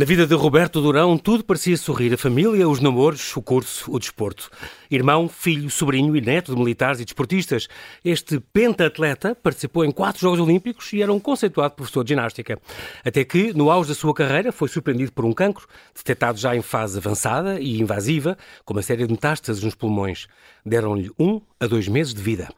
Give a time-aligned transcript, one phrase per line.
[0.00, 2.14] Na vida de Roberto Durão, tudo parecia sorrir.
[2.14, 4.50] A família, os namoros, o curso, o desporto.
[4.90, 7.68] Irmão, filho, sobrinho e neto de militares e desportistas.
[8.04, 12.58] Este penta-atleta participou em quatro Jogos Olímpicos e era um conceituado professor de ginástica.
[13.04, 16.62] Até que, no auge da sua carreira, foi surpreendido por um cancro, detectado já em
[16.62, 20.26] fase avançada e invasiva, com uma série de metástases nos pulmões.
[20.66, 22.48] Deram-lhe um a dois meses de vida.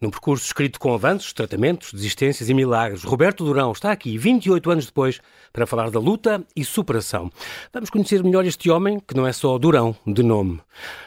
[0.00, 4.86] Num percurso escrito com avanços, tratamentos, desistências e milagres, Roberto Durão está aqui, 28 anos
[4.86, 5.20] depois,
[5.52, 7.30] para falar da luta e superação.
[7.72, 10.60] Vamos conhecer melhor este homem, que não é só Durão, de nome.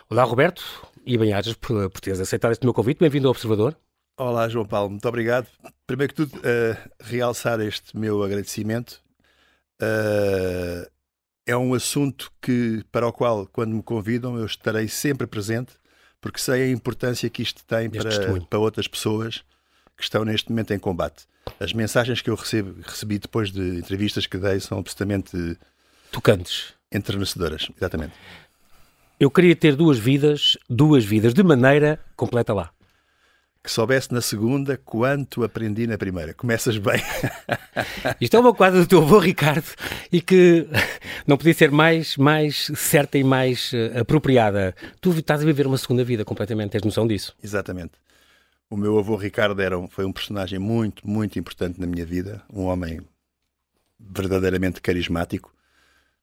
[0.08, 0.64] Olá, Roberto,
[1.04, 3.00] e bem-ajas por, por teres aceitado este meu convite.
[3.00, 3.76] Bem-vindo ao Observador.
[4.16, 5.48] Olá, João Paulo, muito obrigado.
[5.88, 9.02] Primeiro que tudo, uh, realçar este meu agradecimento.
[9.82, 10.88] Uh,
[11.44, 15.74] é um assunto que, para o qual, quando me convidam, eu estarei sempre presente,
[16.22, 19.44] porque sei a importância que isto tem para, para outras pessoas
[19.98, 21.26] que estão neste momento em combate.
[21.60, 25.58] As mensagens que eu recebo, recebi depois de entrevistas que dei são absolutamente
[26.12, 28.14] tocantes, enternecedoras, exatamente.
[29.18, 32.70] Eu queria ter duas vidas, duas vidas, de maneira completa lá.
[33.64, 36.34] Que soubesse na segunda quanto aprendi na primeira.
[36.34, 37.02] Começas bem.
[38.20, 39.66] Isto é uma quadra do teu avô Ricardo
[40.12, 40.68] e que
[41.26, 44.76] não podia ser mais, mais certa e mais uh, apropriada.
[45.00, 47.34] Tu estás a viver uma segunda vida completamente, tens noção disso?
[47.42, 47.94] Exatamente.
[48.70, 52.44] O meu avô Ricardo era um, foi um personagem muito, muito importante na minha vida.
[52.54, 53.00] Um homem
[53.98, 55.56] verdadeiramente carismático,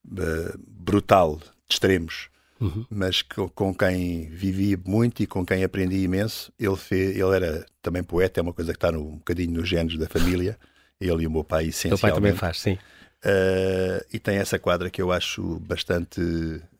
[0.06, 2.30] uh, brutal, de extremos,
[2.62, 2.86] uhum.
[2.88, 6.52] mas com, com, quem vivi muito e com quem aprendi imenso.
[6.58, 9.68] Ele, fez, ele era também poeta, é uma coisa que está no, um bocadinho nos
[9.68, 10.56] genes da família.
[11.00, 11.98] Ele e o meu pai, essencialmente.
[11.98, 12.74] O pai também faz, sim.
[13.24, 16.20] Uh, e tem essa quadra que eu acho bastante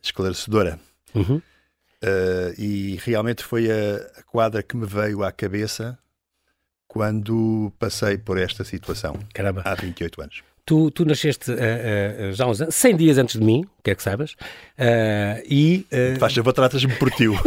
[0.01, 0.79] esclarecedora.
[1.13, 1.41] Uhum.
[2.03, 5.97] Uh, e realmente foi a, a, quadra que me veio à cabeça
[6.87, 9.61] quando passei por esta situação Caramba.
[9.65, 10.43] há 28 anos.
[10.65, 14.31] Tu, tu nasceste uh, uh, já uns 100 dias antes de mim, quer que saibas,
[14.31, 15.85] uh, e...
[15.91, 16.17] Uh...
[16.17, 17.37] Faz favor, tratas-me por tio.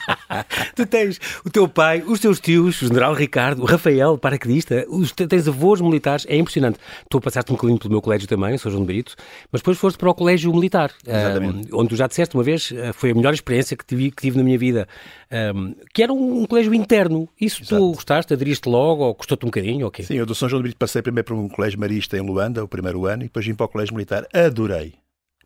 [0.74, 5.12] tu tens o teu pai, os teus tios, o general Ricardo, o Rafael, paraquedista, os,
[5.12, 6.78] tens avós militares, é impressionante.
[7.10, 9.14] Tu passaste um bocadinho pelo meu colégio também, sou João de Brito,
[9.52, 10.90] mas depois foste para o colégio militar,
[11.74, 14.44] onde tu já disseste uma vez, foi a melhor experiência que tive, que tive na
[14.44, 14.88] minha vida,
[15.30, 17.28] um, que era um, um, colégio interno.
[17.40, 17.76] Isso Exato.
[17.76, 19.86] tu gostaste, aderiste logo, ou custou-te um bocadinho?
[19.88, 20.04] Okay?
[20.04, 22.45] Sim, eu do São João de Brito passei primeiro para um colégio marista em Luanda,
[22.62, 24.26] o primeiro ano, e depois vim para o colégio militar.
[24.32, 24.94] Adorei.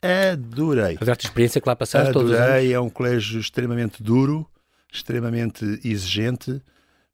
[0.03, 0.99] Adorei.
[1.00, 4.47] A experiência que lá passaste Adorei, todos é um colégio extremamente duro,
[4.93, 6.60] extremamente exigente,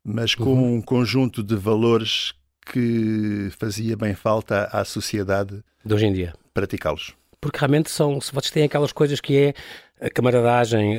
[0.05, 0.75] mas com uhum.
[0.77, 2.33] um conjunto de valores
[2.73, 7.15] que fazia bem falta à sociedade de hoje em dia praticá-los
[7.47, 9.55] porque realmente são, se vocês têm aquelas coisas que é
[10.01, 10.99] a camaradagem,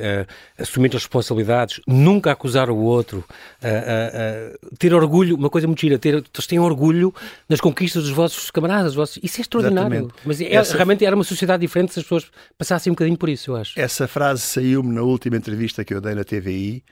[0.58, 3.24] assumir as responsabilidades, nunca acusar o outro,
[4.80, 7.14] ter orgulho, uma coisa muito gira, ter, vocês têm orgulho
[7.48, 9.94] nas conquistas dos vossos camaradas, vossos, isso é extraordinário.
[9.94, 10.16] Exatamente.
[10.26, 10.76] Mas é, Essa...
[10.76, 13.80] realmente era uma sociedade diferente se as pessoas passassem um bocadinho por isso, eu acho.
[13.80, 16.84] Essa frase saiu-me na última entrevista que eu dei na TVI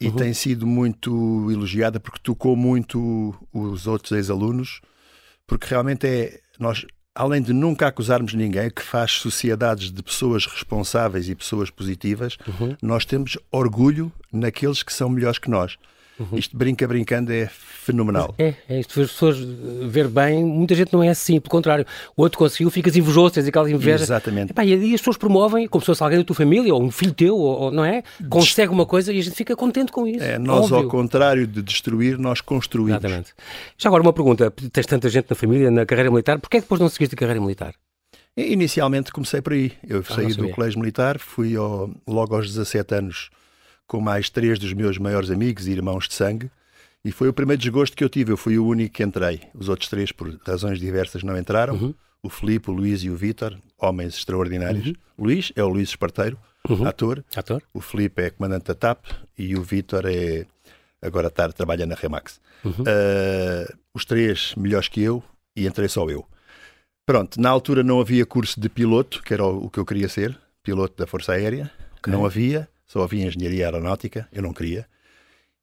[0.00, 0.16] e uhum.
[0.16, 4.80] tem sido muito elogiada porque tocou muito os outros ex-alunos,
[5.46, 6.40] porque realmente é.
[6.58, 12.36] Nós, além de nunca acusarmos ninguém, que faz sociedades de pessoas responsáveis e pessoas positivas,
[12.46, 12.76] uhum.
[12.82, 15.76] nós temos orgulho naqueles que são melhores que nós.
[16.20, 16.36] Uhum.
[16.38, 18.34] Isto brinca brincando é fenomenal.
[18.36, 19.00] É, é isto.
[19.00, 21.86] As pessoas ver bem, muita gente não é assim, pelo contrário.
[22.14, 24.04] O outro conseguiu, ficas invejoso, tens aquela inveja.
[24.04, 24.50] Exatamente.
[24.50, 27.14] Epá, e as pessoas promovem, como se fosse alguém da tua família, ou um filho
[27.14, 28.02] teu, ou, não é?
[28.28, 30.22] Consegue uma coisa e a gente fica contente com isso.
[30.22, 30.76] É, nós, óbvio.
[30.76, 33.02] ao contrário de destruir, nós construímos.
[33.02, 33.32] Exatamente.
[33.78, 36.66] Já agora uma pergunta: tens tanta gente na família, na carreira militar, porquê é que
[36.66, 37.74] depois não seguiste a carreira militar?
[38.36, 39.72] Inicialmente comecei por aí.
[39.86, 43.30] Eu ah, saí do colégio militar, fui ao, logo aos 17 anos
[43.90, 46.48] com mais três dos meus maiores amigos e irmãos de sangue
[47.04, 48.30] e foi o primeiro desgosto que eu tive.
[48.30, 49.40] Eu fui o único que entrei.
[49.52, 51.74] Os outros três, por razões diversas, não entraram.
[51.74, 51.94] Uhum.
[52.22, 54.86] O Filipe, o Luís e o Vítor, homens extraordinários.
[54.86, 54.94] Uhum.
[55.18, 56.86] Luís é o Luís Esparteiro, uhum.
[56.86, 57.24] ator.
[57.34, 57.64] ator.
[57.74, 59.06] O Filipe é comandante da TAP
[59.36, 60.46] e o Vítor é
[61.02, 62.40] agora está, trabalha na Remax.
[62.64, 65.20] Uh, os três melhores que eu
[65.56, 66.24] e entrei só eu.
[67.04, 70.38] Pronto, na altura não havia curso de piloto, que era o, que eu queria ser,
[70.62, 71.68] piloto da Força Aérea.
[71.98, 72.12] Okay.
[72.12, 74.84] Não havia, só havia engenharia aeronáutica, eu não queria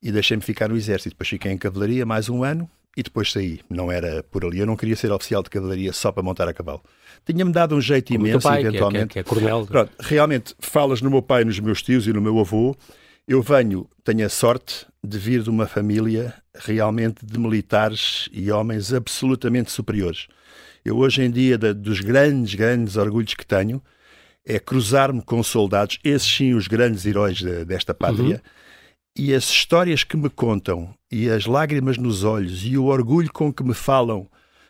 [0.01, 1.09] e deixei-me ficar no exército.
[1.09, 3.59] Depois fiquei em cavalaria mais um ano e depois saí.
[3.69, 4.59] Não era por ali.
[4.59, 6.81] Eu não queria ser oficial de cavalaria só para montar a cavalo.
[7.25, 9.11] Tinha-me dado um jeito Como imenso, pai, eventualmente.
[9.11, 9.65] Que é, que é, que é coronel.
[9.65, 12.73] Pronto, realmente, falas no meu pai, nos meus tios e no meu avô.
[13.27, 18.93] Eu venho, tenho a sorte de vir de uma família realmente de militares e homens
[18.93, 20.27] absolutamente superiores.
[20.85, 23.83] Eu, hoje em dia, dos grandes, grandes orgulhos que tenho,
[24.47, 28.57] é cruzar-me com soldados, esses sim os grandes heróis de, desta pátria, uhum
[29.17, 33.51] e as histórias que me contam, e as lágrimas nos olhos, e o orgulho com
[33.51, 34.27] que me falam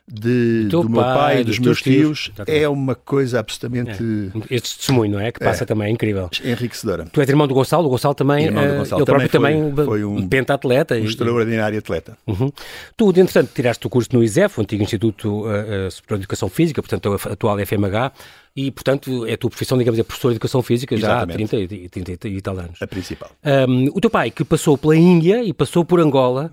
[0.10, 4.02] de, do, do meu pai, dos, dos meus tios, tios é uma coisa absolutamente.
[4.50, 4.56] É.
[4.56, 5.34] Este testemunho, não é?
[5.34, 5.68] Que passa é.
[5.68, 6.30] também, é incrível.
[6.42, 7.08] Enriquecedora.
[7.12, 8.46] Tu és irmão do Gonçalo, o Gonçalo também.
[8.46, 9.02] Irmão do eh, Gonçalo.
[9.02, 10.96] Ele também próprio foi, também foi um pentatleta.
[10.96, 11.04] Um e...
[11.04, 12.18] extraordinário atleta.
[12.26, 12.50] Uhum.
[12.96, 16.82] Tu, entretanto, tiraste o curso no ISEF, o antigo Instituto uh, Superior de Educação Física,
[16.82, 18.14] portanto, a atual FMH,
[18.58, 21.38] e, portanto, é a tua profissão, digamos, é professor de Educação Física Exatamente.
[21.38, 22.82] já há 30, e 30 e tal anos.
[22.82, 23.30] A principal.
[23.70, 26.52] Um, o teu pai, que passou pela Índia e passou por Angola,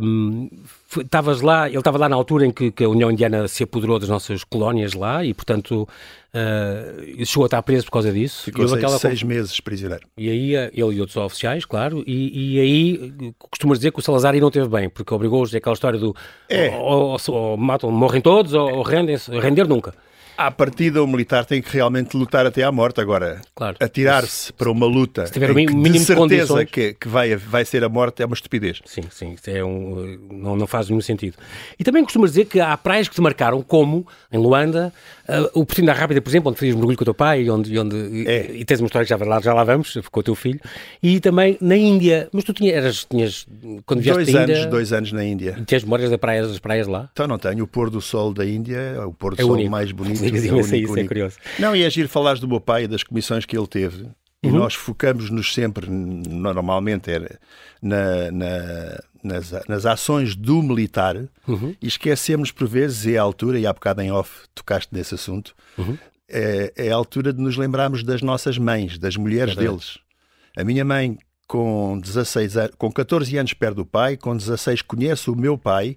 [0.00, 0.48] um,
[0.96, 3.98] estavas lá, ele estava lá na altura em que, que, a União Indiana se apoderou
[3.98, 5.88] das nossas colónias lá e, portanto,
[6.32, 8.44] uh, chegou a estar preso por causa disso.
[8.44, 8.96] Ficou seis, aquela...
[9.00, 10.06] seis meses prisioneiro.
[10.16, 13.12] E aí, ele e outros oficiais, claro, e, e aí
[13.50, 16.14] costumas dizer que o Salazar aí não teve bem, porque obrigou-os aquela história do
[16.48, 16.70] é.
[16.76, 19.92] ou, ou, ou, matam, morrem todos ou, ou rendem-se, render nunca.
[20.36, 23.00] À partida, o militar tem que realmente lutar até à morte.
[23.00, 23.76] Agora, claro.
[23.80, 27.84] atirar-se para uma luta se tiver o mínimo de certeza que, que vai, vai ser
[27.84, 28.80] a morte é uma estupidez.
[28.84, 31.36] Sim, sim, é um, não, não faz nenhum sentido.
[31.78, 34.92] E também costumas dizer que há praias que te marcaram, como em Luanda,
[35.28, 37.78] uh, o Portinho da Rápida, por exemplo, onde fazias mergulho com o teu pai, onde,
[37.78, 38.50] onde, é.
[38.50, 40.60] e, e tens uma história que já lá, já lá vamos, com o teu filho,
[41.02, 42.28] e também na Índia.
[42.32, 43.46] Mas tu tinhas, eras, tinhas
[43.86, 45.56] quando vieste dois anos, Índia, dois anos na Índia.
[45.58, 47.08] E tens memórias das praias, das praias lá?
[47.12, 47.64] Então não tenho.
[47.64, 49.70] O pôr do sol da Índia é o pôr do é sol único.
[49.70, 51.36] mais bonito Digas é único, isso, é curioso.
[51.58, 54.06] Não, e é giro falares do meu pai e das comissões que ele teve.
[54.44, 54.58] E uhum.
[54.58, 57.38] nós focamos-nos sempre, normalmente, era
[57.80, 61.16] na, na, nas, nas ações do militar
[61.48, 61.74] uhum.
[61.80, 65.54] e esquecemos por vezes, é a altura, e há bocado em off tocaste nesse assunto,
[65.78, 65.96] uhum.
[66.28, 69.98] é, é, a altura de nos lembrarmos das nossas mães, das mulheres é deles.
[70.54, 71.16] A minha mãe,
[71.48, 75.96] com 16 anos, com 14 anos perde o pai, com 16 conhece o meu pai,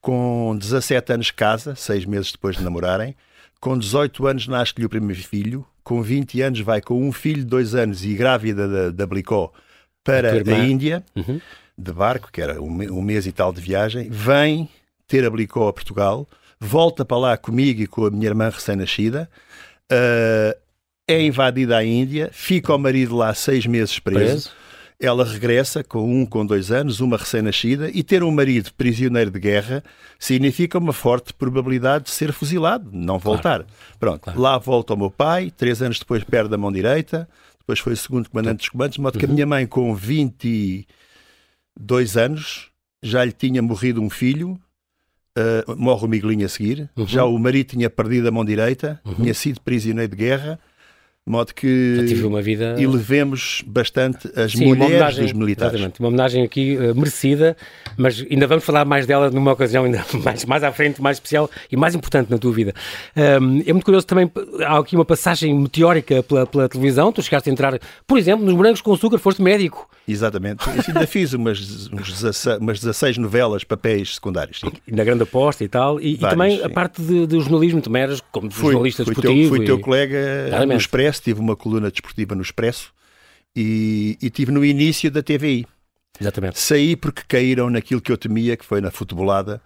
[0.00, 3.16] com 17 anos casa, seis meses depois de namorarem,
[3.60, 7.44] com 18 anos nasce-lhe o primeiro filho, com 20 anos vai com um filho de
[7.44, 9.52] dois anos e grávida da, da Blicó
[10.02, 11.40] para a, a Índia, uhum.
[11.76, 14.68] de barco, que era um, um, mês e tal de viagem, vem
[15.06, 16.26] ter a Blicó a Portugal,
[16.58, 19.28] volta para lá comigo e com a minha irmã recém-nascida,
[19.92, 20.58] uh,
[21.06, 24.24] é invadida a Índia, fica o marido lá seis meses preso.
[24.24, 24.60] preso
[25.00, 29.40] ela regressa com um com dois anos, uma recém-nascida, e ter um marido prisioneiro de
[29.40, 29.82] guerra
[30.18, 33.64] significa uma forte probabilidade de ser fuzilado, não voltar.
[33.64, 33.66] Claro.
[33.98, 34.38] Pronto, claro.
[34.38, 37.26] lá volta o meu pai, três anos depois perde a mão direita,
[37.58, 39.34] depois foi o segundo comandante dos comandos, de modo que a uhum.
[39.34, 40.86] minha mãe, com 22
[42.18, 42.68] anos,
[43.02, 44.60] já lhe tinha morrido um filho,
[45.38, 47.06] uh, morre o Miguelinho a seguir, uhum.
[47.06, 49.14] já o marido tinha perdido a mão direita, uhum.
[49.14, 50.60] tinha sido prisioneiro de guerra,
[51.30, 52.74] de modo que tive uma vida...
[52.76, 55.74] elevemos bastante as Sim, mulheres dos militares.
[55.74, 57.56] Exatamente, uma homenagem aqui uh, merecida,
[57.96, 61.48] mas ainda vamos falar mais dela numa ocasião ainda mais, mais à frente, mais especial
[61.70, 62.74] e mais importante na tua vida.
[63.16, 64.30] Um, é muito curioso também,
[64.66, 68.54] há aqui uma passagem meteórica pela, pela, televisão, tu chegaste a entrar, por exemplo, nos
[68.54, 69.88] Morangos com Açúcar, foste médico.
[70.12, 71.88] Exatamente, Eu ainda fiz umas,
[72.60, 74.60] umas 16 novelas, papéis secundários.
[74.60, 74.72] Sim.
[74.86, 76.64] Na Grande Aposta e tal, e, Vários, e também sim.
[76.64, 79.40] a parte de, de, jornalismo, também eras como fui, jornalista fui desportivo.
[79.40, 79.66] Teu, fui e...
[79.66, 80.18] teu colega
[80.66, 82.92] no Expresso Expresso, tive uma coluna desportiva no Expresso
[83.54, 85.66] e, e tive no início da TVI.
[86.20, 86.58] Exatamente.
[86.58, 89.62] Saí porque caíram naquilo que eu temia, que foi na futebolada,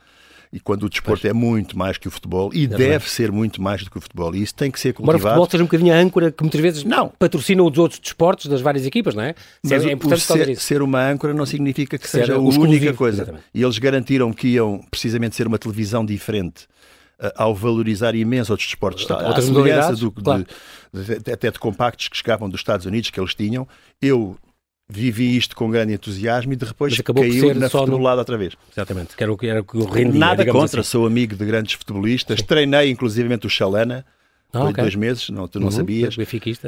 [0.55, 1.31] e quando o desporto pois.
[1.31, 4.33] é muito mais que o futebol e deve ser muito mais do que o futebol
[4.37, 5.19] e isso tem que ser cultivado.
[5.19, 7.09] Embora o futebol seja um bocadinho a âncora que muitas vezes não.
[7.09, 9.35] patrocina os outros desportos das várias equipas, não é?
[9.65, 13.23] Mas é importante ser, ser, uma âncora não significa que ser seja a única coisa.
[13.23, 13.45] Exatamente.
[13.53, 16.69] E eles garantiram que iam precisamente ser uma televisão diferente
[17.35, 19.11] ao valorizar imenso outros desportos.
[19.11, 20.47] Outras modalidades, do, claro.
[20.93, 23.67] de, de, até de compactos que chegavam dos Estados Unidos, que eles tinham.
[24.01, 24.37] Eu
[24.89, 28.55] vivi isto com grande entusiasmo e de repente caiu na futebolada outra vez.
[28.73, 30.91] Exatamente, que era o que, era o que eu rendia, Nada contra, assim.
[30.91, 32.47] sou amigo de grandes futebolistas, Sim.
[32.47, 34.05] treinei inclusivamente o Chalana,
[34.55, 34.85] ah, foi okay.
[34.85, 36.17] dois meses, não, tu não uhum, sabias.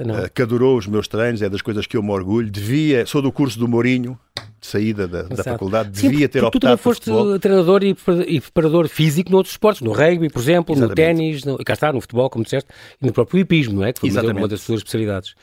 [0.04, 0.24] Não.
[0.24, 2.50] Uh, que adorou os meus treinos, é das coisas que eu me orgulho.
[2.50, 4.18] Devia, sou do curso do Mourinho,
[4.60, 8.40] de saída da, da faculdade, Sim, devia ter optado tu também foste treinador e, e
[8.40, 10.88] preparador físico noutros esportes, no rugby, por exemplo, Exatamente.
[10.88, 12.68] no ténis, no, cá está, no futebol, como disseste,
[13.00, 13.92] e no próprio hipismo, não é?
[13.92, 14.38] Que foi Exatamente.
[14.38, 15.34] uma das suas especialidades.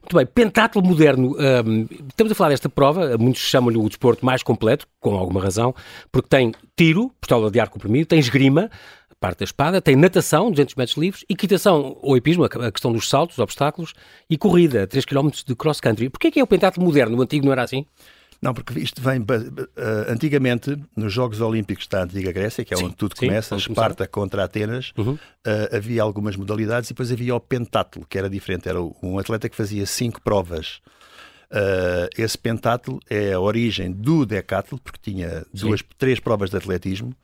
[0.00, 1.36] Muito bem, pentatlo moderno.
[1.38, 5.74] Um, estamos a falar desta prova, muitos chamam-lhe o desporto mais completo, com alguma razão,
[6.10, 8.70] porque tem tiro, pistola de ar comprimido, tem esgrima,
[9.22, 13.38] parte da espada, tem natação, 200 metros livres, equitação ou epismo, a questão dos saltos,
[13.38, 13.94] obstáculos,
[14.28, 16.10] e corrida, 3 km de cross-country.
[16.10, 17.16] Porquê é que é o pentatlo moderno?
[17.16, 17.86] O antigo não era assim?
[18.42, 19.20] Não, porque isto vem.
[19.20, 19.24] Uh,
[20.08, 24.08] antigamente, nos Jogos Olímpicos da Antiga Grécia, que é sim, onde tudo sim, começa, Esparta
[24.08, 25.12] contra Atenas, uhum.
[25.12, 25.18] uh,
[25.76, 28.68] havia algumas modalidades e depois havia o pentatlo, que era diferente.
[28.68, 30.80] Era um atleta que fazia cinco provas.
[31.52, 37.14] Uh, esse pentatlo é a origem do decatlo, porque tinha duas, três provas de atletismo.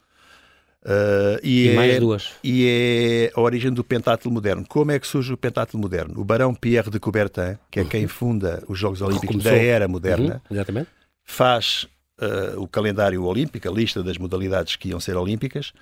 [0.84, 2.30] Uh, e, e é, mais duas.
[2.42, 4.64] E é a origem do pentatlo moderno.
[4.66, 6.20] Como é que surge o pentatlo moderno?
[6.20, 8.08] O barão Pierre de Coubertin, que é quem uhum.
[8.08, 10.86] funda os Jogos Olímpicos da era moderna, uhum,
[11.24, 11.86] faz
[12.20, 15.72] uh, o calendário olímpico, a lista das modalidades que iam ser olímpicas,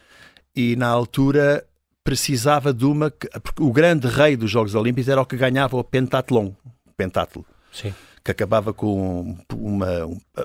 [0.54, 1.64] e na altura
[2.02, 3.10] precisava de uma.
[3.10, 6.52] Porque o grande rei dos Jogos Olímpicos era o que ganhava o pentatlon.
[6.96, 7.44] Pentatlo.
[7.70, 7.94] Sim.
[8.24, 9.88] Que acabava com uma,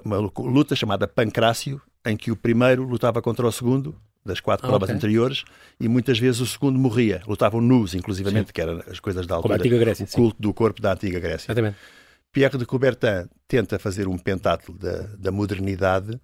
[0.03, 4.69] uma luta chamada Pancrácio, em que o primeiro lutava contra o segundo das quatro ah,
[4.69, 4.95] provas okay.
[4.95, 5.43] anteriores
[5.79, 7.21] e muitas vezes o segundo morria.
[7.27, 8.53] Lutavam nus, inclusivamente, sim.
[8.53, 9.57] que eram as coisas da altura.
[9.57, 10.41] Grécia, o culto sim.
[10.41, 11.47] do corpo da antiga Grécia.
[11.47, 11.77] Exatamente.
[12.31, 16.19] Pierre de Coubertin tenta fazer um pentatlo da, da modernidade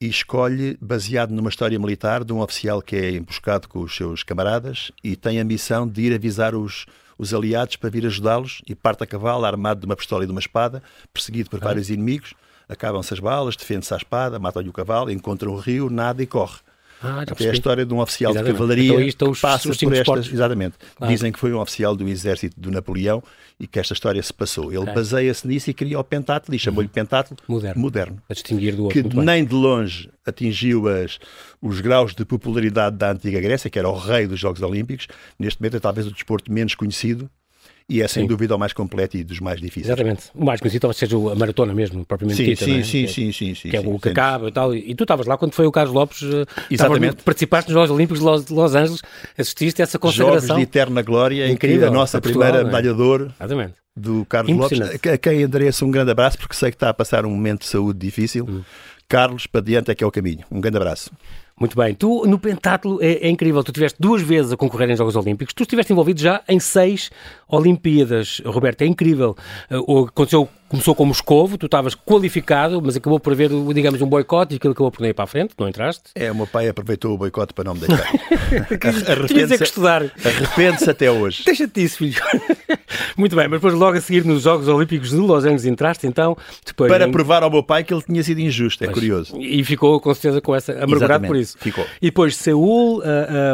[0.00, 4.22] e escolhe, baseado numa história militar, de um oficial que é emboscado com os seus
[4.22, 6.86] camaradas e tem a missão de ir avisar os,
[7.18, 10.30] os aliados para vir ajudá-los e parte a cavalo, armado de uma pistola e de
[10.30, 10.80] uma espada,
[11.12, 11.64] perseguido por ah.
[11.64, 12.34] vários inimigos.
[12.68, 16.60] Acabam-se as balas, defende-se a espada, matam-lhe o cavalo, encontram o rio, nada e corre.
[17.02, 18.52] Ah, é a história de um oficial exatamente.
[18.52, 20.32] de cavalaria então, que passa por estas.
[20.32, 20.74] Exatamente.
[20.96, 21.12] Claro.
[21.12, 23.22] Dizem que foi um oficial do exército do Napoleão
[23.58, 24.72] e que esta história se passou.
[24.72, 26.92] Ele baseia-se nisso e cria o pentátulo e chamou-lhe uhum.
[26.92, 27.80] pentátulo moderno.
[27.80, 28.22] moderno.
[28.28, 29.02] A distinguir do outro.
[29.02, 31.18] Que nem de longe atingiu as,
[31.62, 35.06] os graus de popularidade da antiga Grécia, que era o rei dos Jogos Olímpicos.
[35.38, 37.30] Neste momento é talvez o desporto menos conhecido
[37.88, 38.28] e é sem sim.
[38.28, 39.86] dúvida o mais completo e dos mais difíceis.
[39.86, 40.24] Exatamente.
[40.34, 42.64] O mais conhecido talvez seja a maratona mesmo, propriamente sim, dita.
[42.64, 42.82] Sim, é?
[42.82, 43.70] sim, que, sim, sim, sim.
[43.70, 44.74] Que é o que acaba e tal.
[44.74, 46.22] E tu estavas lá quando foi o Carlos Lopes.
[46.22, 47.22] Eh, Exatamente.
[47.22, 49.00] Participaste nos Jogos Olímpicos de Los, Los Angeles,
[49.38, 50.48] assististe a essa consagração.
[50.48, 53.74] Jogos de eterna glória, Incrível, em que a nossa Portugal, primeira medalha de ouro Exatamente.
[53.96, 57.24] do Carlos Lopes, a quem endereço um grande abraço, porque sei que está a passar
[57.24, 58.44] um momento de saúde difícil.
[58.46, 58.62] Hum.
[59.08, 60.44] Carlos, para diante é que é o caminho.
[60.50, 61.10] Um grande abraço.
[61.58, 61.94] Muito bem.
[61.94, 63.64] Tu, no pentátulo, é, é, incrível.
[63.64, 65.52] Tu tiveste duas vezes a concorrer em Jogos Olímpicos.
[65.52, 67.10] Tu estiveste envolvido já em seis
[67.48, 68.82] Olimpíadas, Roberto.
[68.82, 69.36] É incrível.
[69.70, 74.54] Uh, aconteceu começou como escovo, tu estavas qualificado, mas acabou por haver, digamos, um boicote
[74.54, 76.10] e aquilo acabou por não ir para a frente, não entraste?
[76.14, 78.06] É, o meu pai aproveitou o boicote para não me deixar.
[79.26, 80.02] Tinhas é que estudar.
[80.02, 81.42] Arrepende-se até hoje.
[81.44, 82.20] Deixa-te isso, filho.
[83.16, 86.36] Muito bem, mas depois logo a seguir nos Jogos Olímpicos de Los Angeles entraste, então...
[86.64, 87.10] Depois, para em...
[87.10, 89.38] provar ao meu pai que ele tinha sido injusto, é pois, curioso.
[89.38, 91.56] E ficou com certeza com essa, amargurado por isso.
[91.58, 91.84] ficou.
[92.00, 93.02] E depois Seul uh,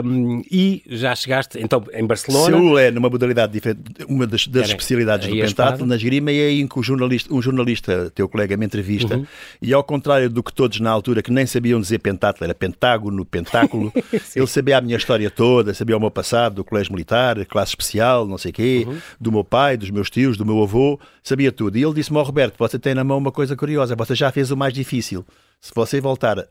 [0.05, 2.47] um, e já chegaste, então, em Barcelona.
[2.47, 6.47] Seul é numa modalidade diferente, uma das, das especialidades do pentatlo, na esgrima, e é
[6.47, 9.26] aí que o jornalista, um jornalista teu colega me entrevista, uhum.
[9.61, 13.25] e ao contrário do que todos na altura que nem sabiam dizer pentáculo, era pentágono,
[13.25, 13.93] pentáculo,
[14.35, 18.26] ele sabia a minha história toda, sabia o meu passado, do colégio militar, classe especial,
[18.26, 18.99] não sei o quê, uhum.
[19.21, 21.76] do meu pai, dos meus tios, do meu avô, sabia tudo.
[21.76, 24.50] E ele disse-me, ao Roberto, você tem na mão uma coisa curiosa, você já fez
[24.50, 25.25] o mais difícil.
[25.61, 26.47] Se você voltar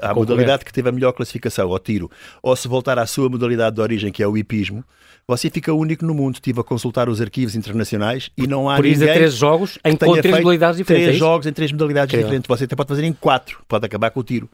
[0.00, 2.10] à modalidade que teve a melhor classificação, ao tiro,
[2.42, 4.84] ou se voltar à sua modalidade de origem, que é o hipismo,
[5.26, 6.34] você fica único no mundo.
[6.34, 9.96] Estive a consultar os arquivos internacionais e não há Por isso, ninguém três jogos em
[9.96, 11.06] três modalidades diferentes.
[11.06, 12.48] Três é jogos em três modalidades diferentes.
[12.48, 14.48] Você até pode fazer em quatro, pode acabar com o tiro.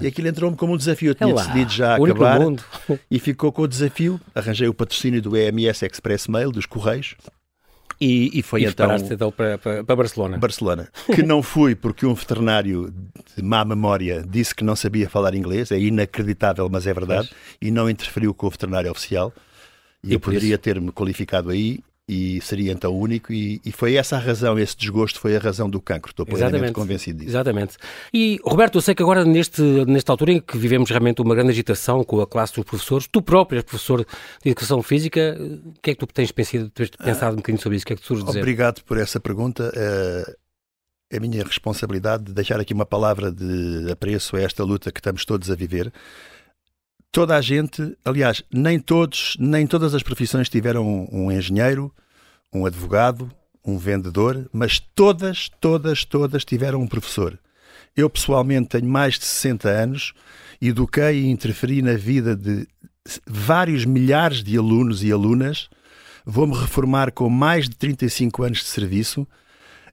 [0.00, 1.10] E aquilo entrou-me como um desafio.
[1.10, 2.40] Eu tinha é decidido já acabar
[3.10, 4.20] e ficou com o desafio.
[4.34, 7.16] Arranjei o patrocínio do EMS Express Mail, dos Correios.
[8.00, 10.38] E, e foi e então, então para, para, para, Barcelona.
[10.38, 10.88] Barcelona.
[11.14, 12.92] Que não fui porque um veterinário
[13.36, 17.56] de má memória disse que não sabia falar inglês, é inacreditável, mas é verdade, mas...
[17.60, 19.32] e não interferiu com o veterinário oficial.
[20.02, 24.18] E, eu poderia ter-me qualificado aí e seria então único e, e, foi essa a
[24.18, 26.74] razão, esse desgosto foi a razão do cancro, estou plenamente Exatamente.
[26.74, 27.30] convencido disso.
[27.30, 27.76] Exatamente.
[28.12, 31.50] E Roberto, eu sei que agora neste, nesta altura em que vivemos realmente uma grande
[31.50, 35.92] agitação com a classe dos professores, tu próprio és professor de Educação Física, o que
[35.92, 38.02] é que tu tens pensado, tens pensado um bocadinho sobre isso, o que é que
[38.02, 38.38] tu dizer?
[38.38, 39.72] Obrigado por essa pergunta.
[39.74, 40.34] É,
[41.10, 45.00] é a minha responsabilidade de deixar aqui uma palavra de apreço a esta luta que
[45.00, 45.90] estamos todos a viver
[47.14, 51.94] toda a gente, aliás, nem todos, nem todas as profissões tiveram um, engenheiro,
[52.52, 53.30] um advogado,
[53.64, 57.38] um vendedor, mas todas, todas, todas tiveram um professor.
[57.96, 60.12] Eu pessoalmente tenho mais de 60 anos,
[60.60, 62.66] eduquei e interferi na vida de
[63.24, 65.68] vários milhares de alunos e alunas.
[66.26, 69.24] Vou-me reformar com mais de 35 anos de serviço,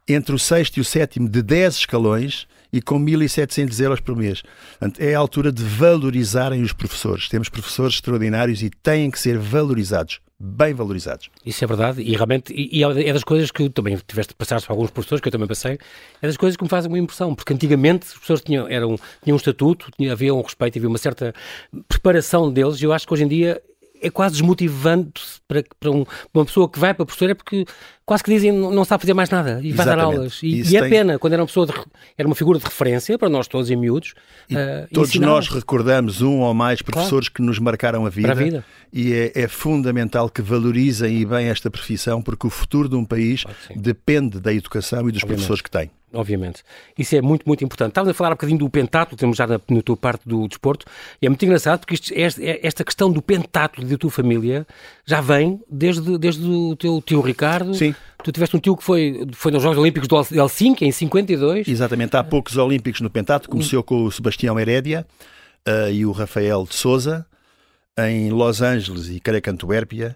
[0.07, 4.41] entre o sexto e o sétimo de 10 escalões e com 1.700 euros por mês.
[4.79, 7.27] Portanto, é a altura de valorizarem os professores.
[7.29, 11.29] Temos professores extraordinários e têm que ser valorizados bem valorizados.
[11.45, 14.71] Isso é verdade e realmente e, é, é das coisas que também tiveste passar por
[14.71, 15.77] alguns professores que eu também passei,
[16.19, 19.35] é das coisas que me fazem uma impressão, porque antigamente os professores tinham, eram, tinham
[19.35, 21.31] um estatuto, tinha, havia um respeito, havia uma certa
[21.87, 23.61] preparação deles e eu acho que hoje em dia
[24.01, 26.03] é quase desmotivante para, para, um,
[26.34, 27.65] uma pessoa que vai para a professora é porque
[28.05, 29.96] quase que dizem não sabe fazer mais nada e vai Exatamente.
[29.96, 30.39] dar aulas.
[30.41, 30.89] E, e é tem...
[30.89, 31.74] pena, quando era uma pessoa, de,
[32.17, 34.13] era uma figura de referência para nós todos em miúdos.
[34.50, 37.36] E uh, todos nós recordamos um ou mais professores claro.
[37.36, 38.65] que nos marcaram a vida, a vida.
[38.91, 43.05] e é, é, fundamental que valorizem e bem esta profissão porque o futuro de um
[43.05, 43.43] país
[43.75, 45.27] depende da educação e dos Obviamente.
[45.27, 46.63] professores que tem obviamente.
[46.97, 47.89] Isso é muito, muito importante.
[47.89, 50.85] Estavas a falar um bocadinho do pentátulo, temos já na, na tua parte do desporto,
[51.21, 54.65] e é muito engraçado porque isto, é, esta questão do pentátulo da tua família
[55.05, 57.73] já vem desde, desde o teu tio Ricardo.
[57.73, 57.95] Sim.
[58.23, 61.67] Tu tiveste um tio que foi, foi nos Jogos Olímpicos de Helsinki, em 52.
[61.67, 65.05] Exatamente, há poucos Olímpicos no pentátulo, começou com o Sebastião Herédia
[65.67, 67.25] uh, e o Rafael de Souza.
[67.97, 70.15] em Los Angeles e creio que Antuérpia.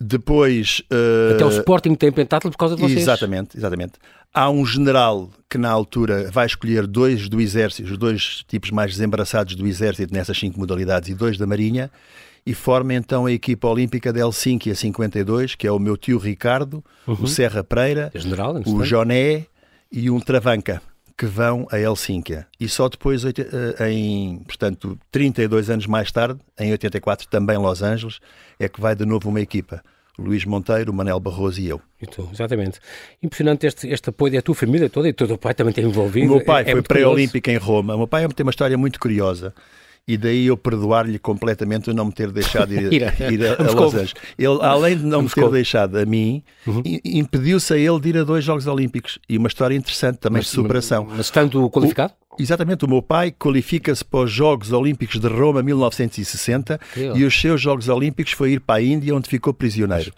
[0.00, 0.82] Depois.
[0.92, 2.98] Uh, Até o Sporting tem pentáculo por causa de vocês.
[2.98, 3.92] Exatamente, exatamente.
[4.34, 8.90] Há um general que na altura vai escolher dois do exército, os dois tipos mais
[8.90, 11.88] desembaraçados do exército nessas cinco modalidades e dois da marinha
[12.44, 16.18] e forma então a equipa olímpica de Helsinki a 52, que é o meu tio
[16.18, 17.16] Ricardo, uhum.
[17.22, 19.46] o Serra Pereira, general, o Joné
[19.90, 20.82] e um Travanca
[21.16, 22.46] que vão a Helsínquia.
[22.58, 23.32] E só depois, eh,
[23.88, 28.18] em, portanto, 32 anos mais tarde, em 84, também Los Angeles,
[28.58, 29.80] é que vai de novo uma equipa.
[30.18, 31.80] Luís Monteiro, Manel Barroso e eu.
[32.00, 32.78] E tu, exatamente.
[33.22, 36.26] Impressionante este, este apoio da tua família toda e o teu pai também tem envolvido.
[36.26, 37.94] O meu pai é, foi é pré-olímpico em Roma.
[37.94, 39.52] O meu pai tem uma história muito curiosa
[40.06, 43.54] e daí eu perdoar-lhe completamente o não me ter deixado ir, ir, a, ir a,
[43.68, 44.14] a Los Angeles.
[44.38, 46.82] Ele, além de não me ter deixado a mim, uhum.
[47.04, 49.18] impediu-se a ele de ir a dois Jogos Olímpicos.
[49.28, 51.06] E uma história interessante também mas, de superação.
[51.08, 52.12] Mas estando qualificado?
[52.38, 56.80] Exatamente, o meu pai qualifica-se para os Jogos Olímpicos de Roma 1960
[57.14, 60.12] e os seus Jogos Olímpicos foi ir para a Índia, onde ficou prisioneiro.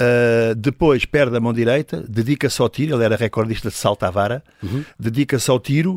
[0.00, 4.10] Uh, depois perde a mão direita, dedica-se ao tiro, ele era recordista de salto à
[4.10, 4.84] vara, uhum.
[4.98, 5.94] dedica-se ao tiro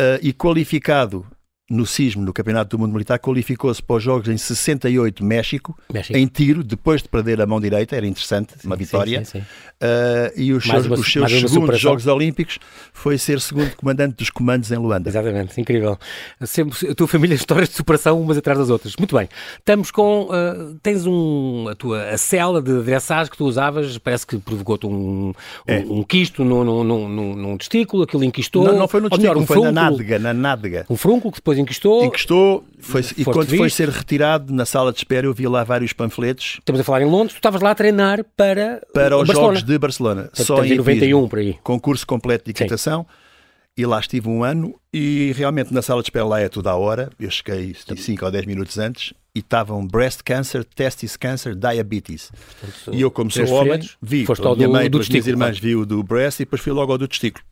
[0.00, 1.26] uh, e qualificado
[1.70, 6.16] no sismo no Campeonato do Mundo Militar, qualificou-se para os Jogos em 68, México, México,
[6.16, 9.24] em tiro, depois de perder a mão direita, era interessante, sim, uma vitória.
[9.24, 11.78] Sim, sim, uh, e os seus, uma, os seus segundos superação.
[11.78, 12.58] Jogos Olímpicos
[12.92, 15.08] foi ser segundo comandante dos comandos em Luanda.
[15.08, 15.98] Exatamente, incrível.
[16.44, 18.96] Sempre, a tua família, histórias de superação umas atrás das outras.
[18.96, 19.28] Muito bem.
[19.58, 20.24] Estamos com.
[20.24, 21.68] Uh, tens um.
[21.68, 25.34] A tua a cela de dressage que tu usavas, parece que provocou-te um, um,
[25.66, 25.78] é.
[25.80, 28.64] um, quisto num testículo, aquilo enquistou.
[28.64, 30.86] Não, não foi no testículo, melhor, um foi frúnculo, na nádega, na nádega.
[30.88, 32.04] Um frúnculo que depois depois encostou.
[32.04, 35.92] Encostou, foi, e quando foi ser retirado na sala de espera, eu vi lá vários
[35.92, 36.56] panfletos.
[36.58, 39.54] Estamos a falar em Londres, tu estavas lá a treinar para, para os Barcelona.
[39.54, 40.30] Jogos de Barcelona.
[40.32, 41.58] Só em 91 por aí.
[41.62, 43.02] Concurso completo de equitação.
[43.02, 43.28] Sim.
[43.76, 46.74] E lá estive um ano e realmente na sala de espera lá é tudo à
[46.74, 47.10] hora.
[47.18, 52.32] Eu cheguei 5 ou 10 minutos antes e estavam breast cancer, testis cancer, diabetes.
[52.60, 54.26] Portanto, e eu, como sou homem, vi.
[54.26, 56.72] Foste a minha do, mãe, do as minhas irmãs, viu do breast e depois fui
[56.72, 57.44] logo ao do testículo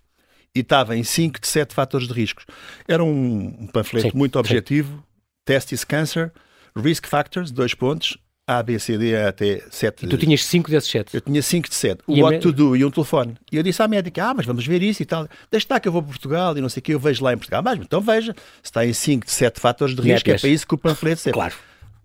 [0.56, 2.46] e estava em 5 de 7 fatores de riscos.
[2.88, 4.96] Era um, um panfleto sim, muito objetivo.
[4.96, 5.02] Sim.
[5.44, 6.32] Testis Cancer,
[6.74, 8.16] Risk Factors, dois pontos,
[8.46, 10.06] A, B, C, D, até 7.
[10.06, 11.14] E tu tinhas 5 desses 7?
[11.14, 12.02] Eu tinha 5 de 7.
[12.06, 13.36] O What to Do e um telefone.
[13.52, 15.28] E eu disse à médica, ah, mas vamos ver isso e tal.
[15.50, 17.32] Deixa estar que eu vou para Portugal e não sei o que, eu vejo lá
[17.32, 17.62] em Portugal.
[17.62, 20.66] Mas então veja, se está em 5 de 7 fatores de risco, é para isso
[20.66, 21.34] que o panfleto serve.
[21.34, 21.54] Claro.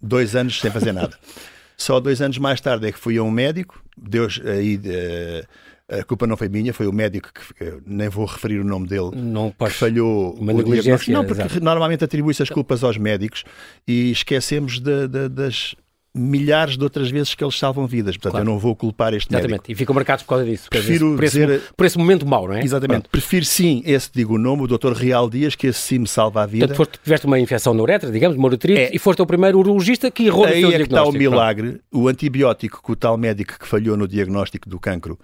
[0.01, 1.17] Dois anos sem fazer nada.
[1.77, 4.75] Só dois anos mais tarde é que fui a um médico, Deus aí...
[4.75, 8.88] Uh, a culpa não foi minha, foi o médico que nem vou referir o nome
[8.88, 11.12] dele, não que falhou uma o diagnóstico.
[11.12, 11.63] Não, porque exato.
[11.63, 13.43] normalmente atribui-se as culpas aos médicos
[13.88, 15.75] e esquecemos de, de, das
[16.13, 18.15] milhares de outras vezes que eles salvam vidas.
[18.15, 18.45] Portanto, claro.
[18.45, 19.51] eu não vou culpar este Exatamente.
[19.51, 19.71] médico.
[19.71, 20.69] E ficam marcados por causa disso.
[20.69, 21.49] Prefiro por, dizer...
[21.49, 22.63] esse, por esse momento mau, não é?
[22.63, 23.04] Exatamente.
[23.04, 23.10] Pronto.
[23.10, 24.91] Prefiro sim esse, digo o nome, o Dr.
[24.91, 26.67] Real Dias, que esse sim me salva a vida.
[26.67, 28.95] Portanto, foste, tiveste uma infecção na uretra, digamos, uma uretrite, é.
[28.95, 31.80] e foste o primeiro urologista que errou Aí no é que está o milagre.
[31.89, 32.06] Pronto.
[32.06, 35.17] O antibiótico que o tal médico que falhou no diagnóstico do cancro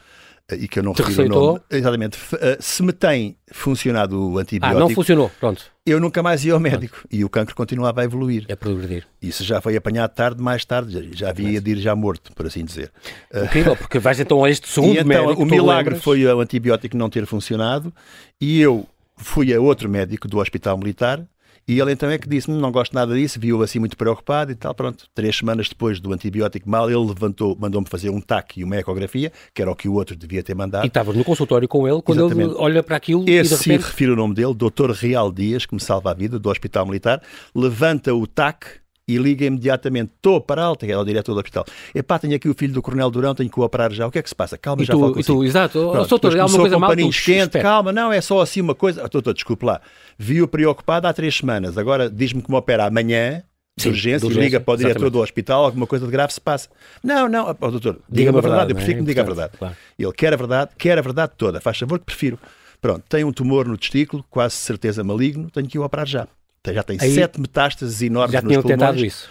[0.56, 1.44] e que eu não Te refiro receitou?
[1.44, 1.62] o nome.
[1.70, 2.18] Exatamente.
[2.40, 4.78] Eh, se me tem funcionado o antibiótico.
[4.78, 5.66] Ah, não funcionou, pronto.
[5.86, 7.08] Eu nunca mais ia ao médico pronto.
[7.16, 8.46] e o cancro continuava a evoluir.
[8.48, 9.06] É progredir.
[9.22, 12.64] Isso já foi apanhado tarde, mais tarde, já havia de ir já morto, por assim
[12.64, 12.92] dizer.
[13.34, 15.44] Incrível, porque vais então a este segundo e então, médico.
[15.44, 17.94] O milagre foi o antibiótico não ter funcionado
[18.40, 21.26] e eu fui a outro médico do Hospital Militar
[21.68, 24.56] e ele então é que disse: Não gosto nada disso, viu assim muito preocupado e
[24.56, 24.74] tal.
[24.74, 28.78] Pronto, três semanas depois do antibiótico mal, ele levantou, mandou-me fazer um TAC e uma
[28.78, 30.86] ecografia, que era o que o outro devia ter mandado.
[30.86, 32.52] E estavas no consultório com ele quando Exatamente.
[32.52, 33.84] ele olha para aquilo Esse, e repente...
[33.84, 34.92] sim, refiro o nome dele, Dr.
[34.92, 37.22] Real Dias, que me salva a vida, do Hospital Militar,
[37.54, 40.12] levanta o TAC e liga imediatamente.
[40.16, 41.66] Estou para alta, que é o diretor do hospital.
[41.96, 44.06] Epá, tenho aqui o filho do Coronel Durão, tenho que o operar já.
[44.06, 44.58] O que é que se passa?
[44.58, 45.44] Calma, e já tu, falo consigo.
[45.44, 45.92] E tu, exato.
[45.92, 46.92] Pronto, doutor, há uma coisa mal.
[46.96, 49.06] quente, calma, não, é só assim uma coisa.
[49.06, 49.80] Ah, doutor, desculpe lá.
[50.18, 51.78] Vi-o preocupado há três semanas.
[51.78, 53.44] Agora diz-me que me opera amanhã.
[53.78, 55.14] De Sim, urgência, de urgência, liga para o diretor exatamente.
[55.14, 56.68] do hospital, alguma coisa de grave se passa.
[57.04, 58.96] Não, não, oh, doutor, diga-me a verdade, eu prefiro é?
[58.96, 59.54] que me diga a verdade.
[59.56, 59.76] Claro.
[60.00, 62.40] Ele quer a verdade, quer a verdade toda, faz favor que prefiro.
[62.82, 66.28] Pronto, tem um tumor no testículo, quase certeza maligno, tenho que o operar já.
[66.74, 69.02] Já tem Aí, sete metástases enormes já nos pulmões.
[69.02, 69.30] isso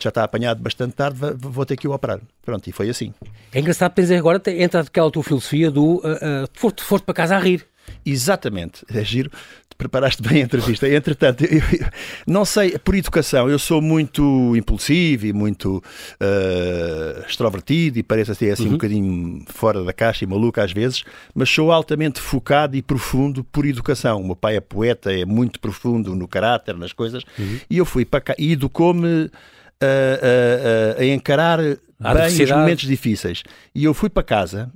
[0.00, 2.18] já está apanhado bastante tarde, vou ter que o operar.
[2.42, 3.12] Pronto, e foi assim.
[3.52, 7.36] É engraçado pensar agora, entra aquela tua filosofia do uh, uh, foste, foste para casa
[7.36, 7.66] a rir.
[8.04, 9.30] Exatamente, é giro.
[9.76, 10.88] Preparaste bem a entrevista.
[10.88, 11.86] Entretanto, eu, eu,
[12.26, 15.82] não sei, por educação, eu sou muito impulsivo e muito
[16.20, 18.68] uh, extrovertido e parece assim, assim uhum.
[18.68, 21.02] um bocadinho fora da caixa e maluco às vezes,
[21.34, 24.20] mas sou altamente focado e profundo por educação.
[24.20, 27.58] O meu pai é poeta, é muito profundo no caráter, nas coisas, uhum.
[27.68, 29.28] e eu fui para cá e educou-me
[29.80, 31.58] a, a, a encarar
[32.00, 33.42] a bem os momentos difíceis.
[33.74, 34.70] E eu fui para casa.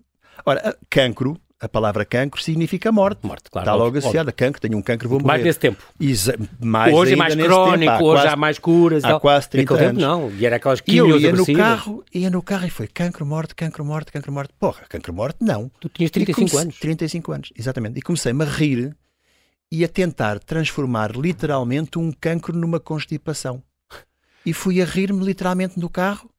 [0.44, 3.26] Ora, cancro a palavra cancro significa morte.
[3.26, 3.64] Morte, claro.
[3.66, 4.30] Está logo óbvio, associada.
[4.32, 5.28] Cancro, tenho um cancro, vou morrer.
[5.32, 5.82] Mais nesse tempo.
[6.00, 7.90] Exa mais hoje é mais crónico, tempo.
[7.90, 9.04] Há hoje quase- há mais curas.
[9.04, 10.30] há quase 30 Naquele tempo anos.
[10.32, 10.38] não.
[10.38, 13.54] E era aquelas E eu ia no carro, ia no carro e foi cancro, morte,
[13.54, 14.52] cancro, morte, cancro, morte.
[14.58, 15.70] Porra, cancro, morte, não.
[15.80, 16.78] Tu tinhas E 35 comecei- anos.
[16.78, 17.98] 35 anos, exatamente.
[17.98, 18.96] E comecei-me a rir
[19.70, 23.62] e a tentar transformar literalmente um cancro numa constipação.
[24.46, 26.30] E fui a rir-me literalmente no carro,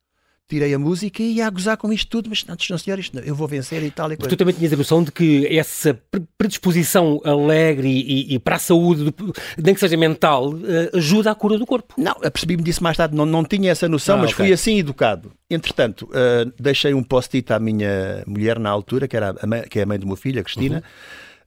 [0.49, 3.15] tirei a música e ia a gozar com isto tudo, mas não, não senhor, isto
[3.15, 4.29] não, eu vou vencer e tal e coisa.
[4.29, 8.59] tu também tinhas a noção de que essa pre- predisposição alegre e, e para a
[8.59, 11.93] saúde, do- nem que seja mental, eh, ajuda à cura do corpo.
[11.97, 14.45] Não, apercebi-me disso mais tarde, não, não tinha essa noção, Ah, mas ok.
[14.45, 15.31] fui assim educado.
[15.49, 19.79] Entretanto, ah, deixei um post-it à minha mulher na altura, que, era a mãe, que
[19.79, 20.83] é a mãe de uma filha, Cristina,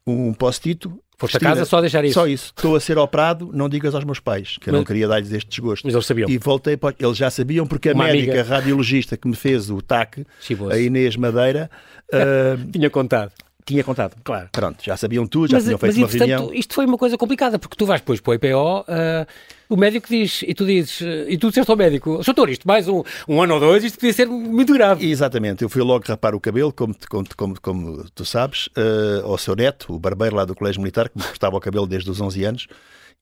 [0.07, 0.89] um post-it.
[1.23, 2.15] Foste a Cristina, casa só deixar isso.
[2.15, 2.53] Só isso.
[2.57, 5.31] Estou a ser operado, não digas aos meus pais, que eu Mas- não queria dar-lhes
[5.33, 5.87] este desgosto.
[5.87, 6.29] Mas eles sabiam.
[6.29, 6.95] E voltei para.
[6.99, 8.43] Eles já sabiam, porque a Uma médica amiga.
[8.43, 10.27] radiologista que me fez o TAC,
[10.71, 11.71] a Inês Madeira,
[12.13, 13.33] ah, Tinha contado.
[13.65, 14.17] Tinha contado.
[14.25, 14.49] Claro.
[14.53, 16.55] Pronto, já sabiam tudo, já Mas, tinham mas feito uma entretanto, reunião.
[16.59, 19.27] isto foi uma coisa complicada, porque tu vais depois para o IPO, ah,
[19.69, 22.89] o médico diz, e tu dizes, eh, e tu disseste ao médico, doutor, isto mais
[22.89, 25.09] um, um ano ou dois, isto podia ser muito grave.
[25.09, 29.39] Exatamente, eu fui logo rapar o cabelo, como, como, como, como tu sabes, eh, ao
[29.39, 32.21] seu neto, o barbeiro lá do Colégio Militar, que me cortava o cabelo desde os
[32.21, 32.67] 11 anos,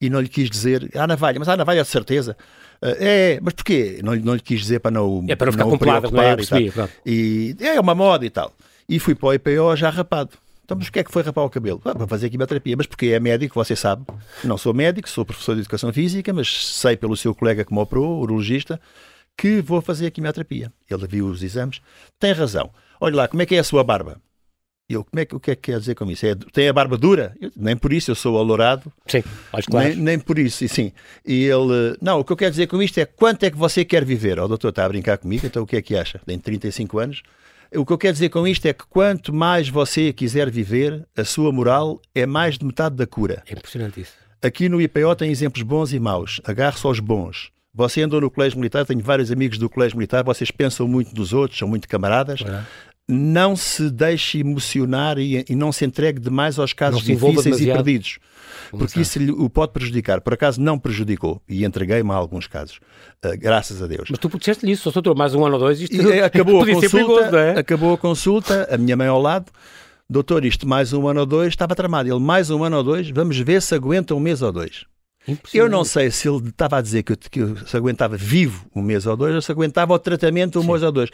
[0.01, 2.35] e não lhe quis dizer, ah, navalha, mas a navalha de certeza.
[2.81, 2.97] Eh,
[3.35, 3.99] é, mas porquê?
[4.03, 6.23] Não, lhe- não lhe quis dizer para não, É para não ficar o com não
[6.23, 6.33] é?
[6.33, 6.91] E percebi, pronto.
[7.05, 8.51] E é uma moda e tal.
[8.91, 10.31] E fui para o IPO já rapado.
[10.65, 11.81] Então, mas o que é que foi rapar o cabelo?
[11.85, 12.75] Ah, para fazer quimioterapia.
[12.75, 14.05] Mas porque é médico, você sabe.
[14.43, 17.79] Não sou médico, sou professor de Educação Física, mas sei pelo seu colega que me
[17.79, 18.81] operou, urologista,
[19.37, 20.73] que vou fazer a quimioterapia.
[20.89, 21.79] Ele viu os exames.
[22.19, 22.69] Tem razão.
[22.99, 24.19] Olha lá, como é que é a sua barba?
[24.89, 26.25] E eu, como é que, o que é que quer dizer com isso?
[26.25, 27.33] É, tem a barba dura?
[27.39, 28.91] Eu, nem por isso, eu sou alourado.
[29.07, 29.23] Sim,
[29.53, 29.95] olhos claros.
[29.95, 30.91] Nem, nem por isso, e sim.
[31.25, 33.85] E ele, não, o que eu quero dizer com isto é quanto é que você
[33.85, 34.37] quer viver?
[34.37, 36.19] O doutor está a brincar comigo, então o que é que acha?
[36.25, 37.23] Tem 35 anos.
[37.73, 41.23] O que eu quero dizer com isto é que quanto mais você quiser viver, a
[41.23, 43.41] sua moral é mais de metade da cura.
[43.47, 44.11] É impressionante isso.
[44.41, 46.41] Aqui no IPO tem exemplos bons e maus.
[46.43, 47.49] Agarre-se aos bons.
[47.73, 51.31] Você andou no colégio militar, tenho vários amigos do colégio militar, vocês pensam muito nos
[51.31, 52.41] outros, são muito camaradas.
[52.41, 52.65] Claro.
[53.09, 57.75] Não se deixe emocionar e, e não se entregue demais aos casos difíceis e demasiado.
[57.83, 58.19] perdidos.
[58.69, 60.21] Porque isso lhe o pode prejudicar.
[60.21, 61.41] Por acaso não prejudicou.
[61.49, 62.79] E entreguei-me a alguns casos.
[63.21, 64.07] Ah, graças a Deus.
[64.09, 66.65] Mas tu disseste-lhe isso, doutor, mais um ano ou dois, isto E, eh, acabou a
[66.65, 67.59] consulta, perigoso, não é?
[67.59, 69.51] acabou a consulta, a minha mãe ao lado,
[70.09, 72.07] doutor, isto mais um ano ou dois, estava tramado.
[72.09, 74.85] Ele, mais um ano ou dois, vamos ver se aguenta um mês ou dois.
[75.53, 78.65] Eu não sei se ele estava a dizer que, eu- que eu se aguentava vivo
[78.75, 81.09] um mês ou dois ou se aguentava o tratamento um mês ou dois.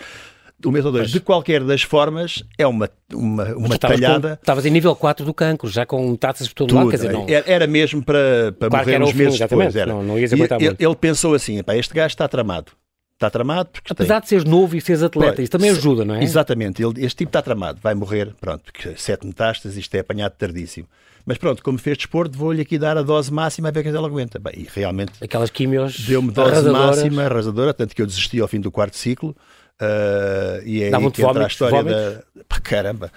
[0.65, 0.93] Ou dois.
[0.93, 4.39] Mas- De qualquer das formas, é uma, uma, uma talhada.
[4.41, 6.91] Estavas em nível 4 do cancro, já com taças por todo lado, Tudo.
[6.91, 7.25] quer dizer, não...
[7.29, 9.73] Era, era mesmo para, para Claro morrer uns o fim, meses exatamente.
[9.73, 9.75] depois.
[9.75, 9.93] Era.
[9.93, 10.81] Não- não ias E aguentar muito.
[10.81, 12.71] ele pensou assim: "Epá, este gajo está tramado.
[13.13, 15.77] Está tramado porque tem- Apesar de seres novo e seres atleta, Pois, isso também se-
[15.79, 16.23] ajuda, não é?
[16.23, 20.33] Exatamente, ele, este tipo está tramado, vai morrer, pronto, porque sete metástases, isto é apanhado
[20.37, 20.87] tardíssimo.
[21.25, 23.97] Mas pronto, como fez desporto, vou-lhe aqui dar a dose máxima a ver que ele
[23.97, 24.39] aguenta.
[24.39, 28.59] Bem, e realmente Aquelas quimios deu-me dose máxima, arrasadora, tanto que eu desisti ao fim
[28.61, 29.35] do quarto ciclo.
[29.79, 32.15] Ah, e é aí que entra a vómitos, história vómitos?
[32.35, 32.43] da.
[32.47, 33.11] Pá, Caramba,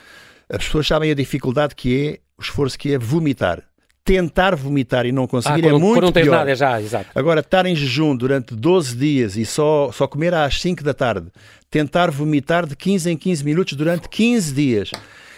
[0.49, 3.63] as pessoas sabem a dificuldade que é, o esforço que é vomitar.
[4.03, 6.37] Tentar vomitar e não Ah, conseguir quando, é muito quando não tens pior.
[6.39, 7.07] nada, é já, exato.
[7.15, 11.29] Agora, estar em jejum durante 12 dias e só, só comer às 5 da tarde,
[11.71, 14.91] tentar vomitar de 15 em 15 minutos durante 15 dias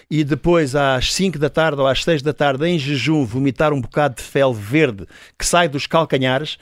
[0.09, 3.81] e depois às 5 da tarde ou às 6 da tarde em jejum vomitar um
[3.81, 5.07] bocado de fel verde
[5.39, 6.57] que sai dos calcanhares,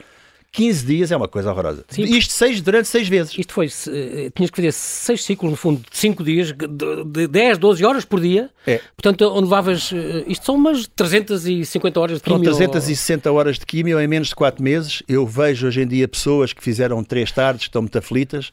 [0.51, 1.85] 15 dias é uma coisa horrorosa.
[1.87, 2.03] Sim.
[2.03, 3.37] Isto seis, durante 6 vezes.
[3.37, 7.27] Isto foi, eh, tinhas que fazer seis ciclos, no fundo, de 5 dias, de, de
[7.27, 8.49] 10, 12 horas por dia.
[8.67, 8.81] É.
[8.95, 12.51] Portanto, onde levavas, eh, isto são umas 350 horas de Com quimio.
[12.51, 16.51] 360 horas de químio em menos de 4 meses, eu vejo hoje em dia pessoas
[16.51, 18.51] que fizeram 3 tardes, estão muito aflitas.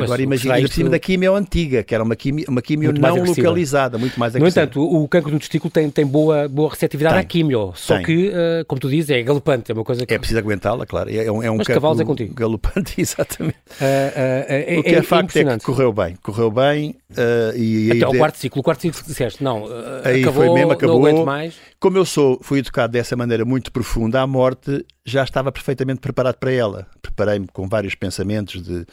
[0.00, 3.00] Mas Agora imagina, ainda por cima da químio antiga, que era uma químio, uma Muito
[3.00, 4.64] mais não localizada, muito mais No agressiva.
[4.64, 7.20] entanto, o, o cancro do testículo tem, tem boa, boa receptividade Tem.
[7.22, 8.04] à quimio, só Tem.
[8.06, 10.12] que, eh, como tu dizes, é galopante, é uma coisa que...
[10.14, 11.10] É preciso aguentá-la, claro.
[11.10, 12.34] É um, é um Mas cavalos é contigo.
[12.34, 13.56] galopante, exatamente.
[13.80, 16.16] eh, é, o que é, é facto é que correu bem.
[16.22, 18.60] Correu bem uh, e Até ao de- quarto ciclo.
[18.60, 19.64] O quarto ciclo disseste, não,
[20.04, 20.96] Aí acabou, foi mesmo, não acabou.
[21.06, 21.54] aguento mais.
[21.80, 26.36] Como eu sou, fui educado dessa maneira muito profunda à morte, já estava perfeitamente preparado
[26.36, 26.86] para ela.
[27.00, 28.84] Preparei-me com vários pensamentos de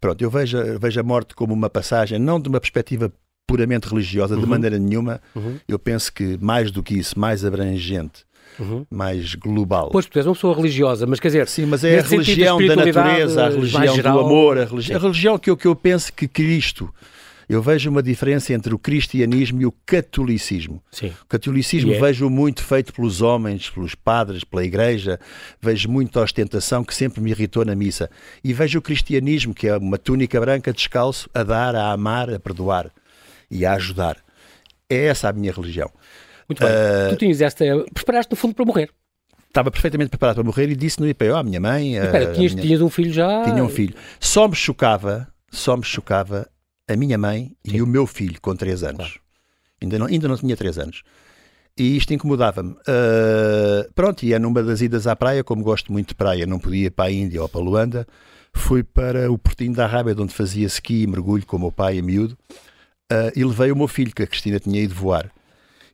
[0.00, 3.10] pronto, eu vejo, vejo a morte como uma passagem, não de uma perspectiva
[3.46, 4.48] puramente religiosa, de Uhum.
[4.48, 5.20] maneira nenhuma.
[5.34, 8.24] Uhum, Eu penso que mais do que isso, mais abrangente,
[8.58, 8.84] uhum.
[8.90, 9.88] mais global.
[9.90, 12.58] Pois, tu és uma pessoa religiosa, mas quer dizer, Sim, mas é a a religião
[12.66, 14.14] da natureza, a religião geral.
[14.18, 16.92] do amor, a religião, a religião que, eu, que eu penso que Cristo.
[17.48, 20.82] Eu vejo uma diferença entre o cristianismo e o catolicismo.
[20.90, 22.00] sim, O catolicismo E é?
[22.00, 25.20] vejo muito feito pelos homens, pelos padres, pela igreja,
[25.60, 28.10] vejo muita ostentação que sempre me irritou na missa.
[28.42, 32.40] E vejo o cristianismo, que é uma túnica branca descalço, a dar, a amar, a
[32.40, 32.90] perdoar
[33.48, 34.16] e a ajudar.
[34.90, 35.90] É essa a minha religião.
[36.48, 36.68] Muito bem.
[36.68, 37.64] Uh, tu tinhas esta.
[37.94, 38.90] Preparaste no fundo para morrer.
[39.48, 41.96] Estava perfeitamente preparado para morrer e disse no IPO à minha mãe.
[41.96, 42.66] Espera, tinhas, minha...
[42.66, 43.44] tinhas um filho já?
[43.44, 43.94] Tinha um filho.
[44.20, 46.46] Só me chocava, só me chocava
[46.88, 47.76] a minha mãe Sim.
[47.76, 48.96] e o meu filho com 3 anos.
[48.96, 49.20] Claro.
[49.82, 51.02] Ainda, não, ainda não tinha 3 anos.
[51.78, 52.70] E isto incomodava-me.
[52.70, 56.58] Uh, pronto, e é numa das idas à praia, como gosto muito de praia, não
[56.58, 58.06] podia ir para a Índia ou para a Luanda,
[58.52, 61.98] fui para o Portinho da Arábia, onde fazia ski e mergulho com o meu pai
[61.98, 62.36] e miúdo,
[63.12, 65.30] uh, e levei o meu filho, que a Cristina tinha ido voar.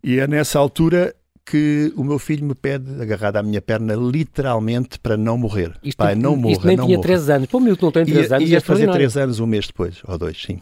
[0.05, 5.01] E é nessa altura que o meu filho me pede, agarrado à minha perna, literalmente
[5.01, 5.77] para não morrer.
[5.83, 7.09] Isto, pai, não morra, isto nem não tinha morra.
[7.09, 7.49] 3 anos.
[7.49, 8.49] Pô, meu, não tem 3 anos.
[8.49, 10.61] Ia, ia fazer 3 anos um mês depois, ou dois, sim.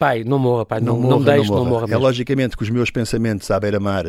[0.00, 1.64] Pai, não morra, pai, não, não, morra, não deixe, não morra.
[1.64, 4.06] Não morra é logicamente que os meus pensamentos à beira-mar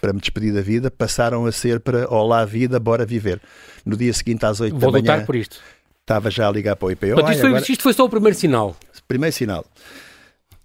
[0.00, 3.40] para me despedir da vida passaram a ser para olá vida, bora viver.
[3.86, 5.18] No dia seguinte às 8 Vou da manhã...
[5.18, 5.60] Vou por isto.
[6.00, 7.06] Estava já a ligar para o IPO.
[7.06, 7.64] Isto, foi, agora...
[7.70, 8.74] isto foi só o primeiro sinal.
[9.06, 9.64] Primeiro sinal.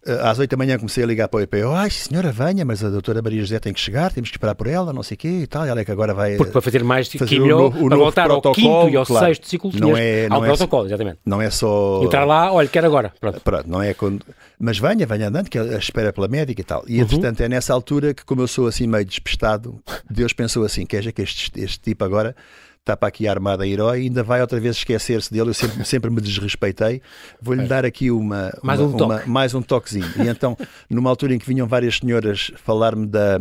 [0.05, 1.71] Eh, às 8 da manhã comecei a ligar para o IPO.
[1.71, 4.67] Ai, senhora, venha, mas a doutora Maria José tem que chegar, temos que esperar por
[4.67, 5.65] ela, não sei o quê e tal.
[5.65, 6.35] E ela é que agora vai.
[6.35, 9.27] Porque para fazer mais fazer quimio, o o para voltar ao quinto e ao claro,
[9.27, 11.19] sexto ciclo, não é, não ao é, protocolo, exatamente.
[11.25, 12.01] Não é só.
[12.03, 13.13] Entrar lá, olha, quero agora.
[13.19, 13.39] Pronto.
[13.39, 14.25] Pronto, não é quando.
[14.59, 16.83] Mas venha, venha andando, que ela espera pela médica e tal.
[16.87, 17.03] E uhum.
[17.03, 21.11] entretanto é nessa altura que, como eu sou assim meio despestado, Deus pensou assim: queja
[21.11, 22.35] que este, este tipo agora
[22.83, 25.49] está para aqui armado a herói ainda vai outra vez esquecer-se dele.
[25.49, 27.01] Eu sempre, sempre me desrespeitei.
[27.41, 29.03] Vou-lhe dar aqui uma, mais, uma, um toque.
[29.03, 30.05] Uma, mais um toquezinho.
[30.17, 30.57] E então,
[30.89, 33.39] numa altura em que vinham várias senhoras falar-me da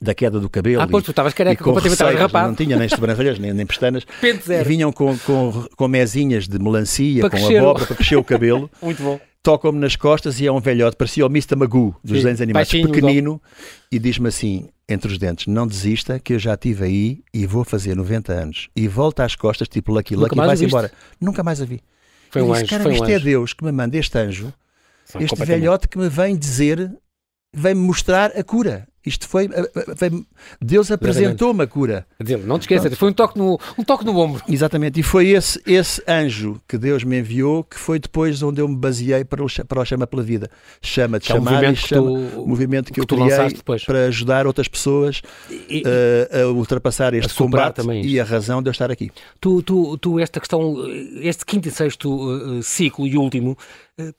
[0.00, 0.82] da queda do cabelo.
[0.82, 2.48] Ah, pois, tu estavas careca, completamente rapado.
[2.48, 4.04] Não tinha nem sobrancelhas, nem, nem pestanas.
[4.20, 4.68] Pente zero.
[4.68, 8.68] E vinham com, com, com mesinhas de melancia, para com abóbora, para crescer o cabelo.
[8.82, 9.20] Muito bom.
[9.44, 11.56] Tocam-me nas costas e é um velhote, parecia o Mr.
[11.56, 13.40] Magoo dos desenhos animados, Baixinho, pequenino,
[13.90, 17.64] e diz-me assim: entre os dentes, não desista, que eu já estive aí e vou
[17.64, 18.68] fazer 90 anos.
[18.76, 20.90] E volta às costas, tipo Lucky Lucky, e vai-se embora.
[21.20, 21.80] Nunca mais a vi.
[22.30, 22.70] Foi um disse, anjo.
[22.70, 23.24] Cara, foi isto um é anjo.
[23.24, 24.52] Deus que me manda este anjo,
[25.20, 26.92] este velhote que me vem dizer,
[27.52, 28.86] vem-me mostrar a cura.
[29.04, 29.48] Isto foi.
[30.60, 32.06] Deus apresentou-me a cura.
[32.46, 34.40] Não te esqueças, foi um toque, no, um toque no ombro.
[34.48, 38.68] Exatamente, e foi esse, esse anjo que Deus me enviou que foi depois onde eu
[38.68, 40.48] me baseei para o, para o Chama pela Vida.
[40.80, 44.06] Chama de é chamar movimento e chama, que tu, movimento que, que eu criei para
[44.06, 48.90] ajudar outras pessoas e, uh, a ultrapassar este combate e a razão de eu estar
[48.90, 49.10] aqui.
[49.40, 50.76] Tu, tu, tu esta questão,
[51.20, 53.58] este quinto e sexto uh, ciclo e último.
[53.98, 54.14] Uh,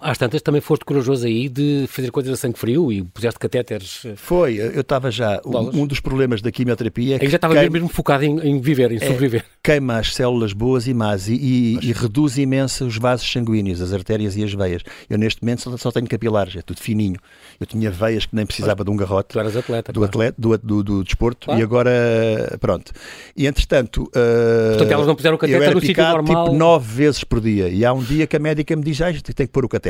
[0.00, 4.02] às tantas também foste corajoso aí de fazer coisas a sangue frio e puseste catéteres.
[4.04, 5.40] Eh, Foi, eu estava já.
[5.44, 7.26] Um, um, dos problemas da quimioterapia é que.
[7.26, 9.44] Eu já estava queima, mesmo focado em, em viver, em é, sobreviver.
[9.62, 13.92] Queima as células boas e más e, e, e, reduz imenso os vasos sanguíneos, as
[13.92, 14.82] artérias e as veias.
[15.08, 17.18] Eu neste momento só, só tenho capilares, é tudo fininho.
[17.58, 19.30] Eu tinha veias que nem precisava de um garrote.
[19.30, 19.92] Tu eras atleta.
[19.92, 20.10] Do, claro.
[20.10, 21.60] atleta, do, do, do desporto claro.
[21.60, 22.92] e agora, pronto.
[23.36, 24.04] E entretanto.
[24.04, 26.44] Uh, Portanto, elas não puseram o catéter no sítio normal.
[26.44, 27.68] tipo nove vezes por dia.
[27.68, 29.89] E há um dia que a médica me diz: ah, tem que pôr o catéter.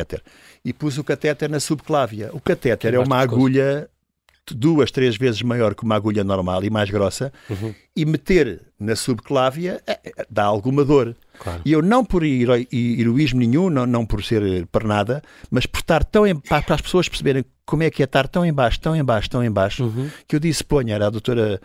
[0.64, 2.30] E pus o catéter na subclávia.
[2.32, 3.88] O catéter é uma agulha
[4.54, 7.74] duas, três vezes maior que uma agulha normal e mais grossa, uhum.
[7.94, 11.16] e meter na subclávia é, é, dá alguma dor.
[11.38, 11.62] Claro.
[11.64, 16.04] E eu não por heroísmo nenhum, não, não por ser para nada, mas por estar
[16.04, 18.94] tão em, para, para, as pessoas perceberem como é que é estar tão embaixo, tão
[18.94, 20.10] embaixo, tão embaixo, uhum.
[20.26, 21.60] que eu disse, ponha, era a doutora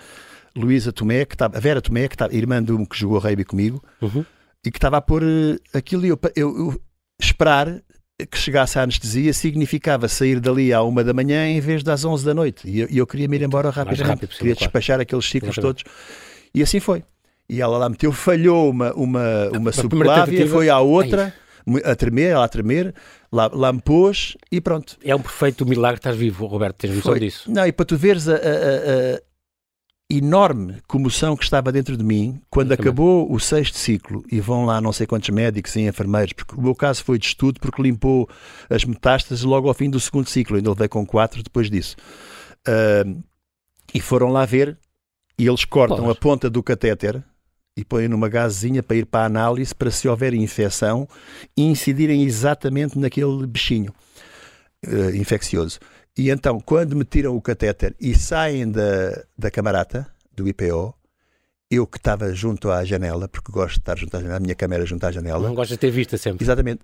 [0.55, 3.43] Luísa Tomé, que estava, a Vera Tomé, que estava, irmã de um que jogou rugby
[3.43, 4.23] comigo, uhum.
[4.65, 6.81] e que estava a pôr eh, aquilo e eu, eu, eu
[7.19, 7.81] esperar
[8.23, 12.23] que chegasse a anestesia significava sair dali à uma da manhã em vez das 11
[12.23, 12.67] da noite.
[12.67, 14.07] E eu, eu queria me ir embora rapidamente.
[14.07, 15.01] Rápido possível, queria despachar claro.
[15.01, 15.83] aqueles ciclos todos.
[16.53, 17.03] E assim foi.
[17.49, 21.33] E ela lá meteu, falhou uma, uma, uma subclávia, foi à outra,
[21.83, 22.93] a tremer, ela a tremer,
[23.31, 24.97] lá, lá me pôs e pronto.
[25.03, 27.51] É um perfeito milagre estar vivo, Roberto, tens noção disso?
[27.51, 29.21] Não, e para tu veres a, a, a
[30.09, 34.79] enorme comoção que estava dentro de mim quando acabou o sexto ciclo e vão lá
[34.79, 38.29] não sei quantos médicos e enfermeiros, porque o meu caso foi de estudo porque limpou
[38.69, 41.95] as metástases logo ao fim do segundo ciclo, ainda levei com quatro depois disso.
[42.67, 43.23] Uh,
[43.93, 44.77] e foram lá ver
[45.37, 46.11] e eles cortam Poxa.
[46.11, 47.23] a ponta do catéter
[47.75, 51.07] e põem numa gazezinha para ir para a análise para se houver infecção
[51.57, 53.93] e incidirem exatamente naquele bichinho
[54.85, 55.79] uh, infeccioso.
[56.17, 60.93] E então, quando me tiram o catéter e saem da, da camarata, do IPO,
[61.69, 64.55] eu que estava junto à janela, porque gosto de estar junto à janela, a minha
[64.55, 65.47] câmera junto à janela.
[65.47, 66.43] Não gosto de ter vista sempre.
[66.43, 66.81] Exatamente.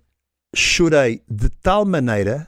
[0.54, 2.48] Chorei de tal maneira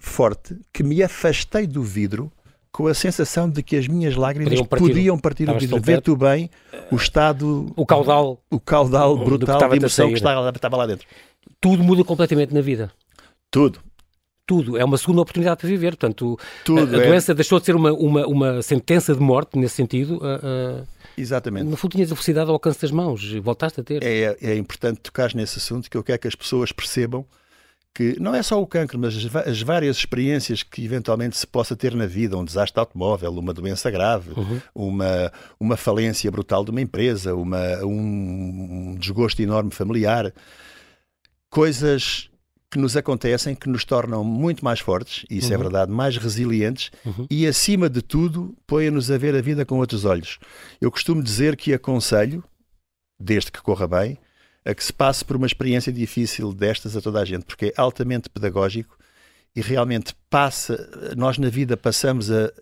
[0.00, 2.30] forte que me afastei do vidro
[2.70, 5.80] com a sensação de que as minhas lágrimas podiam partir, podiam partir o vidro.
[5.80, 6.48] Vê tu bem
[6.92, 7.72] o estado.
[7.74, 8.40] O caudal.
[8.50, 11.06] O caudal brutal de emoção que estava, estava lá dentro.
[11.60, 12.92] Tudo muda completamente na vida.
[13.50, 13.80] Tudo
[14.48, 14.78] tudo.
[14.78, 15.90] É uma segunda oportunidade para viver.
[15.90, 17.06] Portanto, tudo, a, a é.
[17.06, 20.16] doença deixou de ser uma, uma, uma sentença de morte, nesse sentido.
[20.16, 21.66] Uh, uh, Exatamente.
[21.66, 23.30] No fundo, tinhas a felicidade ao alcance das mãos.
[23.34, 24.02] Voltaste a ter.
[24.02, 27.26] É, é importante tocar nesse assunto, que eu quero que as pessoas percebam
[27.94, 29.14] que não é só o cancro, mas
[29.46, 33.90] as, várias experiências que eventualmente se possa ter na vida, um desastre automóvel, uma doença
[33.90, 34.60] grave, uhum.
[34.72, 40.32] uma, uma falência brutal de uma empresa, uma, um, um desgosto enorme familiar,
[41.50, 42.27] coisas
[42.70, 45.62] que nos acontecem que nos tornam muito mais fortes, e isso é uhum.
[45.62, 47.26] é verdade, mais resilientes uhum.
[47.30, 50.38] e, acima de tudo, põem-nos a ver a vida com outros olhos.
[50.80, 52.44] Eu costumo dizer que aconselho,
[53.18, 54.18] desde que corra bem,
[54.64, 57.72] a que se passe por uma experiência difícil destas a toda a gente, porque é
[57.80, 58.98] altamente pedagógico
[59.56, 62.52] e realmente passa, nós na vida passamos a,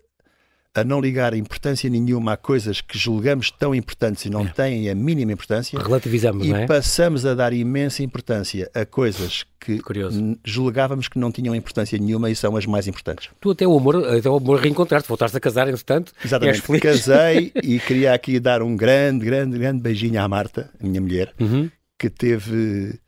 [0.75, 4.49] a não ligar importância nenhuma a coisas que julgamos tão importantes e não é.
[4.49, 5.79] têm a mínima importância.
[5.79, 6.67] Relativizamos, e não é?
[6.67, 10.37] passamos a dar imensa importância a coisas que Curioso.
[10.45, 13.29] julgávamos que não tinham importância nenhuma e são as mais importantes.
[13.41, 16.13] Tu até o amor, até o amor reencontraste, voltaste a casar, entretanto.
[16.23, 16.61] Exatamente.
[16.79, 21.33] Casei e queria aqui dar um grande, grande, grande beijinho à Marta, a minha mulher,
[21.39, 21.69] uhum.
[21.97, 22.99] que teve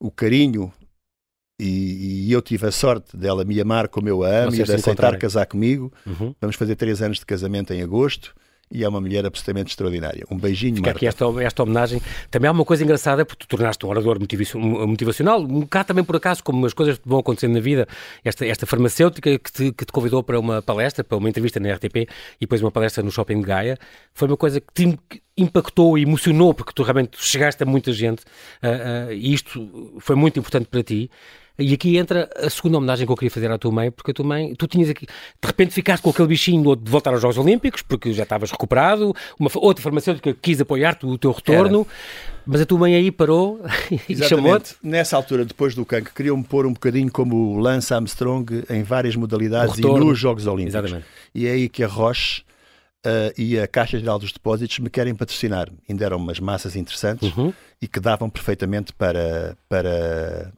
[0.00, 0.72] o carinho
[1.62, 4.72] e, e, eu tive a sorte dela me amar como eu a amo e de
[4.74, 5.92] aceitar casar comigo.
[6.06, 6.34] Uhum.
[6.40, 8.34] Vamos fazer três anos de casamento em agosto
[8.72, 10.24] e é uma mulher absolutamente extraordinária.
[10.30, 10.98] Um beijinho, Fica Marta.
[10.98, 12.00] aqui esta, esta homenagem.
[12.30, 16.16] Também há uma coisa engraçada, porque tu tornaste um orador motivacional, um bocado também por
[16.16, 17.86] acaso, como as coisas vão acontecendo na vida,
[18.24, 21.74] esta, esta farmacêutica que te, que te convidou para uma palestra, para uma entrevista na
[21.74, 22.08] RTP e
[22.40, 23.78] depois uma palestra no Shopping de Gaia,
[24.14, 24.98] foi uma coisa que te
[25.36, 28.22] impactou e emocionou, porque tu realmente chegaste a muita gente
[28.62, 31.10] uh, uh, e isto foi muito importante para ti.
[31.58, 34.14] E aqui entra a segunda homenagem que eu queria fazer à tua mãe, porque a
[34.14, 37.36] tua mãe, tu tinhas aqui, de repente ficaste com aquele bichinho de voltar aos Jogos
[37.36, 42.42] Olímpicos, porque já estavas recuperado, uma outra farmacêutica quis apoiar-te o teu retorno, Era.
[42.46, 43.60] mas a tua mãe aí parou
[44.08, 44.74] e chamou-te.
[44.82, 49.14] Nessa altura, depois do cancro, queriam-me pôr um bocadinho como o Lance Armstrong em várias
[49.14, 50.74] modalidades e nos Jogos Olímpicos.
[50.74, 51.06] Exatamente.
[51.34, 52.42] E é aí que a Roche
[53.04, 55.68] Uh, e a Caixa Geral dos Depósitos me querem patrocinar.
[55.90, 57.52] Ainda eram umas massas interessantes uhum.
[57.80, 60.52] e que davam perfeitamente para, para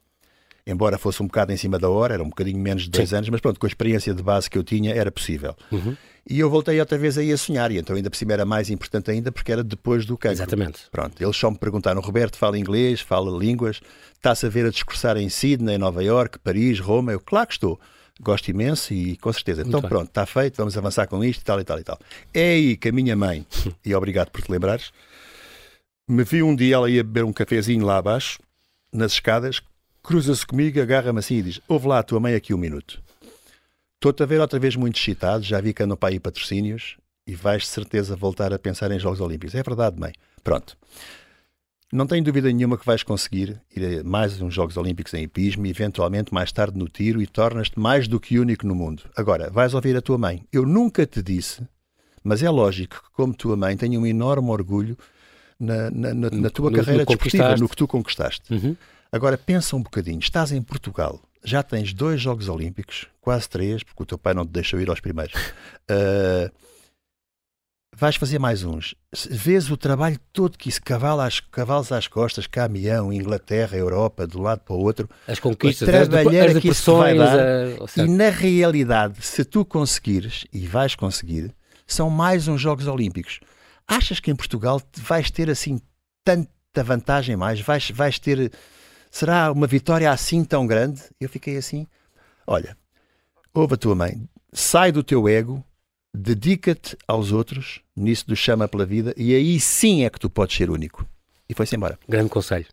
[0.66, 3.16] embora fosse um bocado em cima da hora, era um bocadinho menos de dois Sim.
[3.16, 5.54] anos, mas pronto, com a experiência de base que eu tinha, era possível.
[5.70, 5.96] Uhum.
[6.28, 8.70] E eu voltei outra vez aí a sonhar, e então ainda por cima era mais
[8.70, 10.36] importante ainda porque era depois do cancro.
[10.36, 10.80] Exatamente.
[10.90, 13.80] Pronto, eles só me perguntaram, Roberto, fala inglês, fala línguas,
[14.14, 17.12] está-se a ver a discursar em Sydney, Nova York, Paris, Roma?
[17.12, 17.78] Eu, claro que estou.
[18.20, 19.62] Gosto imenso e com certeza.
[19.62, 19.90] Muito então bem.
[19.90, 21.98] pronto, está feito, vamos avançar com isto e tal e tal e tal.
[22.32, 23.44] É aí que a minha mãe,
[23.84, 24.92] e obrigado por te lembrares,
[26.08, 28.38] me viu um dia, ela ia beber um cafezinho lá abaixo,
[28.92, 29.60] nas escadas,
[30.04, 33.02] cruza-se comigo, agarra-me assim e diz: Ouve lá a tua mãe aqui um minuto.
[33.94, 37.34] Estou-te a ver outra vez muito excitado, já vi que andam para aí patrocínios e
[37.34, 39.54] vais de certeza voltar a pensar em Jogos Olímpicos.
[39.54, 40.12] É verdade, mãe.
[40.44, 40.76] Pronto.
[41.90, 45.64] Não tenho dúvida nenhuma que vais conseguir ir a mais uns Jogos Olímpicos em hipismo
[45.64, 49.04] e eventualmente mais tarde no tiro e tornas-te mais do que único no mundo.
[49.16, 50.44] Agora, vais ouvir a tua mãe.
[50.52, 51.62] Eu nunca te disse,
[52.22, 54.98] mas é lógico que, como tua mãe, tenho um enorme orgulho
[55.58, 58.52] na, na, na, na tua no, carreira no desportiva, no que tu conquistaste.
[58.52, 58.76] Uhum.
[59.14, 64.02] Agora pensa um bocadinho, estás em Portugal, já tens dois Jogos Olímpicos, quase três, porque
[64.02, 65.40] o teu pai não te deixou ir aos primeiros.
[65.88, 66.50] Uh,
[67.94, 68.96] vais fazer mais uns.
[69.30, 74.36] Vês o trabalho todo que isso, cavalo às, cavalos às costas, caminhão, Inglaterra, Europa, de
[74.36, 75.08] um lado para o outro.
[75.28, 77.38] As conquistas, trabalhar as, que isso vai dar.
[77.38, 78.02] A...
[78.02, 81.54] E na realidade, se tu conseguires, e vais conseguir,
[81.86, 83.38] são mais uns Jogos Olímpicos.
[83.86, 85.80] Achas que em Portugal vais ter assim
[86.24, 87.60] tanta vantagem mais?
[87.60, 88.50] Vais, vais ter
[89.14, 91.00] será uma vitória assim tão grande?
[91.20, 91.86] Eu fiquei assim:
[92.44, 92.76] olha,
[93.54, 95.64] ouve a tua mãe, sai do teu ego,
[96.12, 100.56] dedica-te aos outros, nisso do chama pela vida, e aí sim é que tu podes
[100.56, 101.06] ser único.
[101.48, 101.98] E foi-se embora.
[102.08, 102.66] Grande conselho.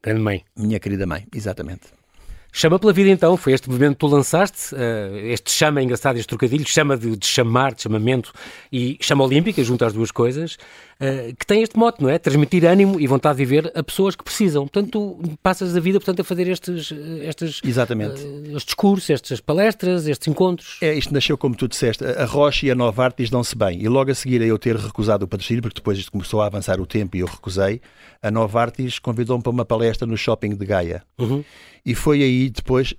[0.00, 0.44] Grande mãe.
[0.56, 1.88] Minha querida mãe, exatamente.
[2.50, 6.28] Chama pela vida então, foi este movimento que tu lançaste, uh, este chama engraçado, este
[6.28, 8.32] trocadilho, chama de, de, chamar, de chamamento
[8.72, 12.18] e chama olímpica, junto às duas coisas, uh, que tem este mote, não é?
[12.18, 14.66] Transmitir ânimo e vontade de viver a pessoas que precisam.
[14.66, 16.90] Portanto, tu passas a vida portanto, a fazer estes,
[17.22, 18.20] estes, Exatamente.
[18.46, 20.78] Estes discursos, estas palestras, estes encontros.
[20.80, 23.80] É, isto nasceu como tu disseste, a Rocha e a Nova Artes dão-se bem.
[23.82, 26.46] E logo a seguir a eu ter recusado o patrocínio, porque depois isto começou a
[26.46, 27.80] avançar o tempo e eu recusei,
[28.22, 31.02] a Nova Artes convidou-me para uma palestra no shopping de Gaia.
[31.18, 31.44] Uhum.
[31.88, 32.94] E foi aí depois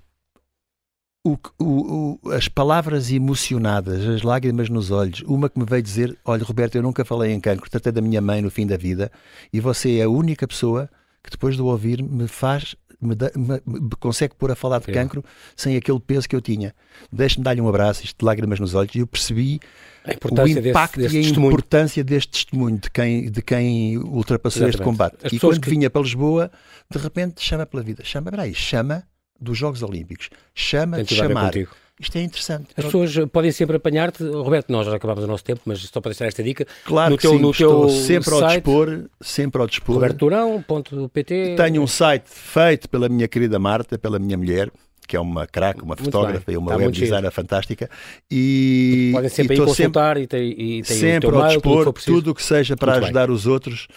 [1.24, 6.18] o, o, o, as palavras emocionadas, as lágrimas nos olhos, uma que me veio dizer:
[6.24, 9.08] Olha, Roberto, eu nunca falei em cancro, tratei da minha mãe no fim da vida
[9.52, 10.90] e você é a única pessoa
[11.22, 12.74] que depois de ouvir me faz.
[13.00, 15.24] Me, da, me, me consegue pôr a falar de cancro
[15.56, 16.74] sem aquele peso que eu tinha.
[17.10, 19.58] Deixe-me dar-lhe um abraço, isto de lágrimas nos olhos, e eu percebi
[20.06, 20.10] o
[20.48, 21.52] impacto desse, desse e a testemunho.
[21.52, 24.74] importância deste testemunho de quem, de quem ultrapassou Exatamente.
[24.74, 25.26] este combate.
[25.26, 25.70] As e quando que...
[25.70, 26.50] vinha para Lisboa,
[26.90, 29.04] de repente chama pela vida, chama, peraí, chama
[29.40, 31.52] dos Jogos Olímpicos, chama de chamar.
[32.00, 32.68] Isto é interessante.
[32.76, 34.24] As pessoas podem sempre apanhar-te.
[34.24, 36.66] Roberto, nós já acabámos o nosso tempo, mas só para deixar esta dica.
[36.84, 39.94] Claro no que teu, sim, no estou teu sempre ao site, dispor, sempre ao dispor.
[39.96, 44.70] robertorão.pt Tenho um site feito pela minha querida Marta, pela minha mulher,
[45.06, 47.90] que é uma craque, uma fotógrafa e uma web designer fantástica.
[48.30, 51.60] E Podem sempre e ir consultar e tem, e tem sempre o teu ao mail,
[51.60, 53.08] tudo o que dispor, tudo o que seja para Muito bem.
[53.08, 53.88] ajudar os outros,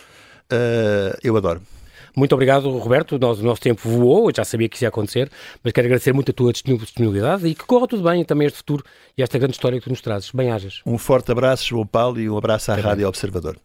[0.51, 1.61] eh, eu adoro.
[2.15, 3.17] Muito obrigado, Roberto.
[3.19, 5.29] Nós- O nosso tempo voou, eu já sabia que isso ia acontecer,
[5.63, 8.83] mas quero agradecer muito a tua disponibilidade e que corra tudo bem também este futuro
[9.17, 10.29] e esta grande história que tu nos trazes.
[10.31, 10.81] Bem-ajas.
[10.85, 13.57] Um forte abraço, João Paulo, e um abraço à Rádio Observador.